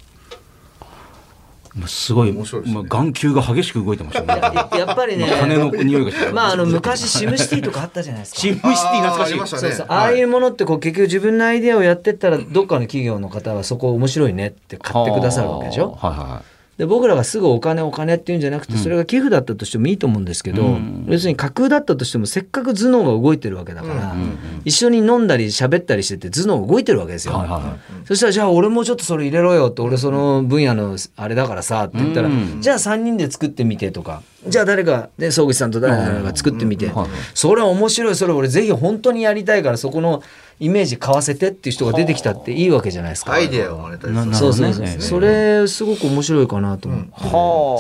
[1.86, 2.80] すごい面白いですね。
[2.80, 8.40] もう眼球が激しく動いてましたねややっぱりね金の匂いがしてまああの昔シムシティとかあったじゃないですか。
[8.42, 9.20] シムシティ懐かしい。
[9.20, 9.62] あーありましたね。
[9.62, 9.88] そうそう。
[9.88, 15.92] はいああいうものってこう結局自分のアイデアをやってったらどっかの企業の方はそこ面白いねって買ってくださるわけでしょ。
[16.02, 21.06] はいはいはいで僕らがすぐお金お金っていうんじゃなくてそれが寄付だったとしてもいいと思うんですけど、うん。
[21.08, 24.16] 要するに架空だったとしてもせっかく頭脳が動いてるわけだから、
[24.64, 27.34] 一緒に飲んだり喋ったりしてて頭脳動いてるわけですよ。
[27.34, 27.80] はいはいはい。
[28.06, 32.62] そしたらじゃあ俺もちょっとそれ入れろよって俺その分野のあれだからさって言ったら、うん。
[32.62, 36.92] じゃあ3人で作ってみてとかじゃあ誰かね総口さんと誰々が作ってみて、
[37.34, 40.22] それは面白いそれ俺ぜひ本当にやりたいからそこの
[40.60, 43.34] イメージ買わせてっていう人が出てきたっていいわけじゃないですか。
[43.34, 44.32] アイデアをマネタイズする。
[44.32, 44.98] なそうね。
[45.00, 47.12] それすごく面白いかなと思って、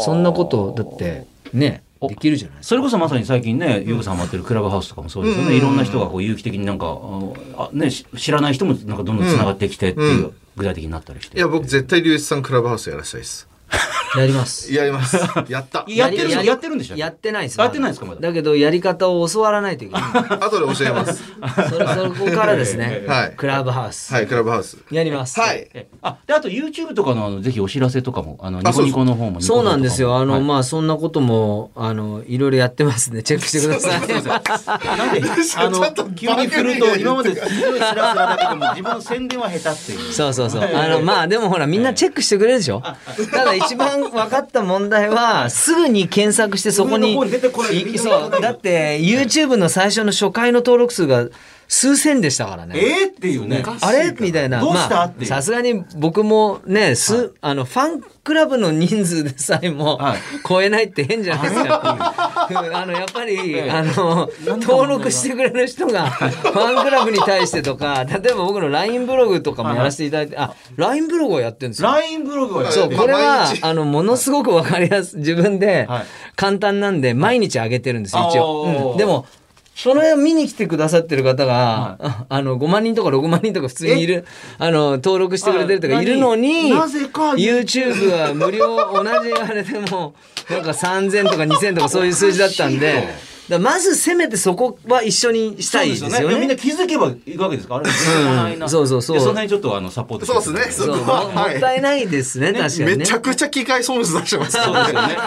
[0.03, 2.57] そんなことだってねできるじゃない。
[2.61, 5.55] それこそまさに最近ね、ゆうこさんもやってるクラブハウスとかもそうですよね。
[5.55, 6.99] いろんな人がこう有機的になんか、
[7.57, 11.37] ああね、し知らない人もなんかどんどん繋がってきてっていう、具体的になったりして。
[11.37, 13.46] いや僕絶対龍一さんクラブハウスやらせたいです
[14.17, 14.73] やります。
[14.73, 15.17] やります
[15.49, 18.21] やったやってるやってるんでしょやってないですやってないですかまだ？
[18.21, 20.03] だけどやり方を教わらないといけない。
[20.39, 21.21] 後で教えます
[21.69, 23.03] それそこからですね。
[23.07, 24.13] はいクラブハウス。
[24.13, 25.39] はいクラブハウスやります。
[25.39, 29.41] はいえあ、で、あと YouTube とかのあの、ぜひお知らせとかも、あの、ニあコニコの方も。
[29.41, 30.15] そうなんですよ。
[30.17, 33.99] あの、はいまあ、そんなことも、あの、いろいろやってますんで、チェックしてください。
[33.99, 35.21] なんで、
[35.57, 40.13] あの、急に振ると、今まですごいスラスラだけども、自分の宣伝は下手っていう。
[40.13, 40.61] そうそうそう。
[40.73, 42.81] あの、まあ、でもほら、みんなチェックしてくれるでしょ？
[43.31, 47.13] ただ、一番分かった問題は、すぐに検索してそこに
[47.97, 48.41] そう。
[48.41, 51.27] だって、YouTube の最初の初回の登録数が
[51.67, 52.75] 数千でしたからね。
[52.79, 53.63] えーっていうね。
[53.81, 54.61] あれみたいな。
[54.61, 54.95] どうした？
[54.95, 55.27] まあっていう。
[55.27, 60.19] さすがに僕もね、す、あの、ファンクラブの人数でさえもはい。
[60.47, 62.47] 超えないって変じゃないですか。
[62.73, 71.89] あの、やっぱり、あの、登録してくれる人が、ファンクラブに対してとか、例えば僕の LINE ブログとかもやらせていただいて、あ、LINE ブログをやってるんですよ。
[71.89, 76.05] LINE ブログをやってそう、まあこれはあの、ものすごくわかりやすい、自分ではい。
[76.35, 78.95] 簡単なんで、毎日上げてるんですよ、一応。
[78.97, 79.25] でも、
[79.77, 84.25] それを見に来てくださってる方が、ああの、5万人とか6万人とか普通にいる、
[84.57, 90.15] あの、登録してくれてるとかいるのに、なぜか YouTube は無料、同じあれでも、
[90.49, 93.07] なんか3000とか2000とかそういう数字だったんで、
[93.49, 96.55] だまずせめてそこは一緒にしたいですよそういやみんなね。
[96.57, 97.81] 気づけばいいわけですから。
[97.81, 98.69] あれ、うん。
[98.69, 99.17] そうそうそう。
[99.17, 102.95] でその辺ちょっとあのサポートしてそうですねそうもそこはもったいないですね、確かにね。
[102.97, 105.17] めちゃくちゃ機械損失出してますそうですよね。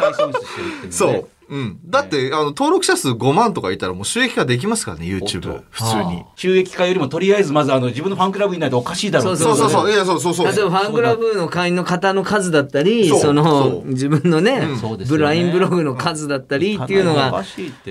[0.00, 0.92] 大損失してるっていうね。
[0.92, 1.28] そう。
[1.50, 1.80] うん。
[1.84, 5.64] だって、あの、登録者数5万とかいたらもう収益化できますからね、YouTube と。
[5.70, 6.24] 普通に。
[6.36, 9.92] 収益化よりもとりあえずまずあの自分のファンクラブにないとおかしいだろうそううそううそうう。
[9.92, 10.46] いや、そうそうそう。
[10.46, 14.62] 例えばファンクラブの会員の方の数だったり、その自分のね、
[15.08, 17.42] ブラインブログの数だったりっていうのおが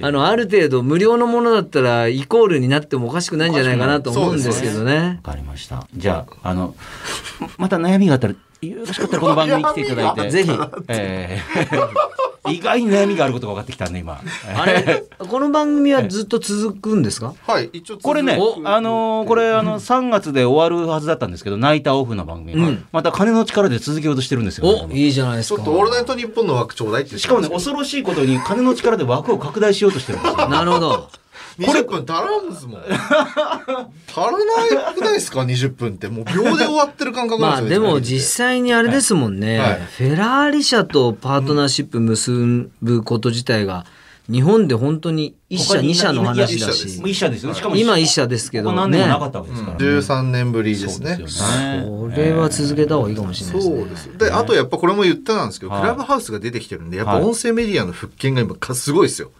[0.01, 5.19] あの、ある程度無料のものだったらイコールになってもおかしくないんじゃないかなと思うんですけどね。
[5.23, 5.85] わかりました。
[5.93, 6.75] じゃあ、あの、
[7.57, 10.29] また悩みがあったら、よろしかったらこの番組に来ていただいて。
[10.31, 10.51] ぜひ。
[10.87, 14.21] えー意外に悩みがあることが分かってきたね、今。
[14.55, 17.33] あれ、この番組はずっと続くんですか？
[17.45, 18.03] はい、一応続く。
[18.03, 24.95] これねお、あのーこれ、あの、3月で終わるはずだったんですけど、ナイターオフの番組が、うんまた金の力で続けようとしてるんですよ、お、ね。
[24.95, 25.57] いいじゃないですか。
[25.57, 30.47] ちょっとオールナイトニッポンの枠ちょうだいって言ってしかもね、恐ろしいことに金の力で枠を拡大しようとしてるんですよ。
[30.49, 31.09] なるほど。
[31.57, 32.81] 20分足らんですもん。
[32.81, 36.07] 足らないくないですか ?20 分って。
[36.07, 37.81] もう秒で終わってる感覚まあなんですよ。
[37.81, 43.85] でも実際にあれですもんね、はいフェラーリ社とパートナーシップ結ぶこと自体が
[44.29, 47.55] 日本で本当に1社他に2社の話だしもう一社ですよね。
[47.55, 49.77] しかも今1社ですけどここ何年もねなかったわけですから。
[49.77, 51.15] 13年ぶりですね。
[51.15, 51.83] そうですよね。
[51.85, 54.17] これは続けた方がいいかもしれないですねそうです。
[54.17, 59.31] で、あとやっぱこれも言ってたんですけど、はいクラブハウスが出てきてるんで、やっぱはい音声メディアの復権が今かすごいですよ。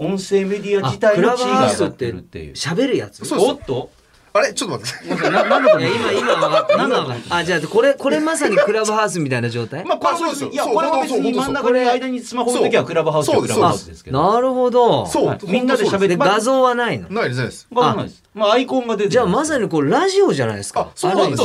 [0.00, 2.54] 音声メディアあ自体の地位が上がっててるっていう。
[2.54, 3.90] 喋るやつおっと？
[4.32, 4.54] あれ？
[4.54, 5.30] ちょっと待って。
[5.30, 9.84] ななんでこいや今今分かった今分かったあじゃあこれこれまさにクラブハウスみたいな状態？
[9.84, 14.02] まあ、これはそうですよいや、これは別に真ん中で間にスマホ置いときはクラブハウスはクラブハウスです。
[14.02, 14.32] けど。
[14.32, 15.06] なるほど。
[15.06, 15.38] そう、はい。
[15.46, 17.10] みんなで喋ってで画像はないの？
[17.10, 17.66] ないですないです。
[17.70, 18.22] わかんないです。
[18.32, 19.10] まあ、アイコンが出てる。
[19.10, 20.80] じゃあまさにこれラジオじゃないですか。
[20.80, 21.42] あそうなんです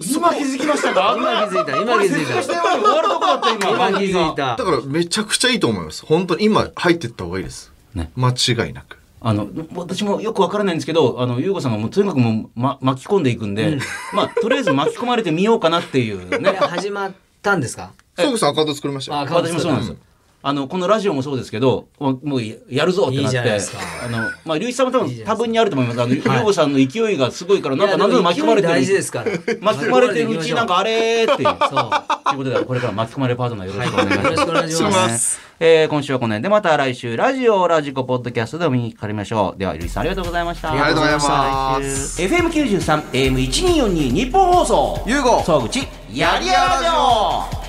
[0.00, 1.14] 今気づきましたか？
[1.18, 3.88] 今気づいた今気づいた終わるとこだった今。
[3.88, 6.04] 今気づいただからめちゃくちゃいいと思います。
[6.06, 7.72] 本当に今入ってった方がいいです。
[7.94, 8.98] ね間違いなく。
[9.20, 13.78] あの、私もよくわからないんですけど、あの、ゆうごさんがもうとにかくもう、ま、巻き込んでいくんで、
[14.14, 16.50] まあ、とりあえず巻き込まれてみようかなっていうえね。
[16.70, 17.90] 始まったんですか？
[18.16, 19.96] ソグさんアカウント作りました私もそうなんですよ。
[20.40, 26.00] あの、このラジオもそうですけど、もうやるぞってなっいいじゃないてですか、あの、まあ、龍一さんも多分多分にあると思います。
[26.00, 28.74] あの、ゆうごさんの勢いがすごいから、なんか何度も巻き込まれてる。
[28.74, 31.48] 大事ですから巻き込まれてるうちなんかあれーっていう。
[31.68, 31.90] そう
[32.24, 34.24] ということで、これから巻き込まれパートナーよろしくお願いします。
[34.24, 39.58] よろしくお願いしますすえー今週はこの辺で、また来週、ラジオ、ラジコ、ポッドキャストでお見にかかりましょう。
[39.58, 40.70] では、ゆりさんありがとうございました。
[40.70, 42.22] ありがとうございましたありがとうございます。
[42.22, 45.02] FM93、AM1242 日本放送。
[45.04, 45.80] ゆうご総口、
[46.12, 47.67] やりやらじょう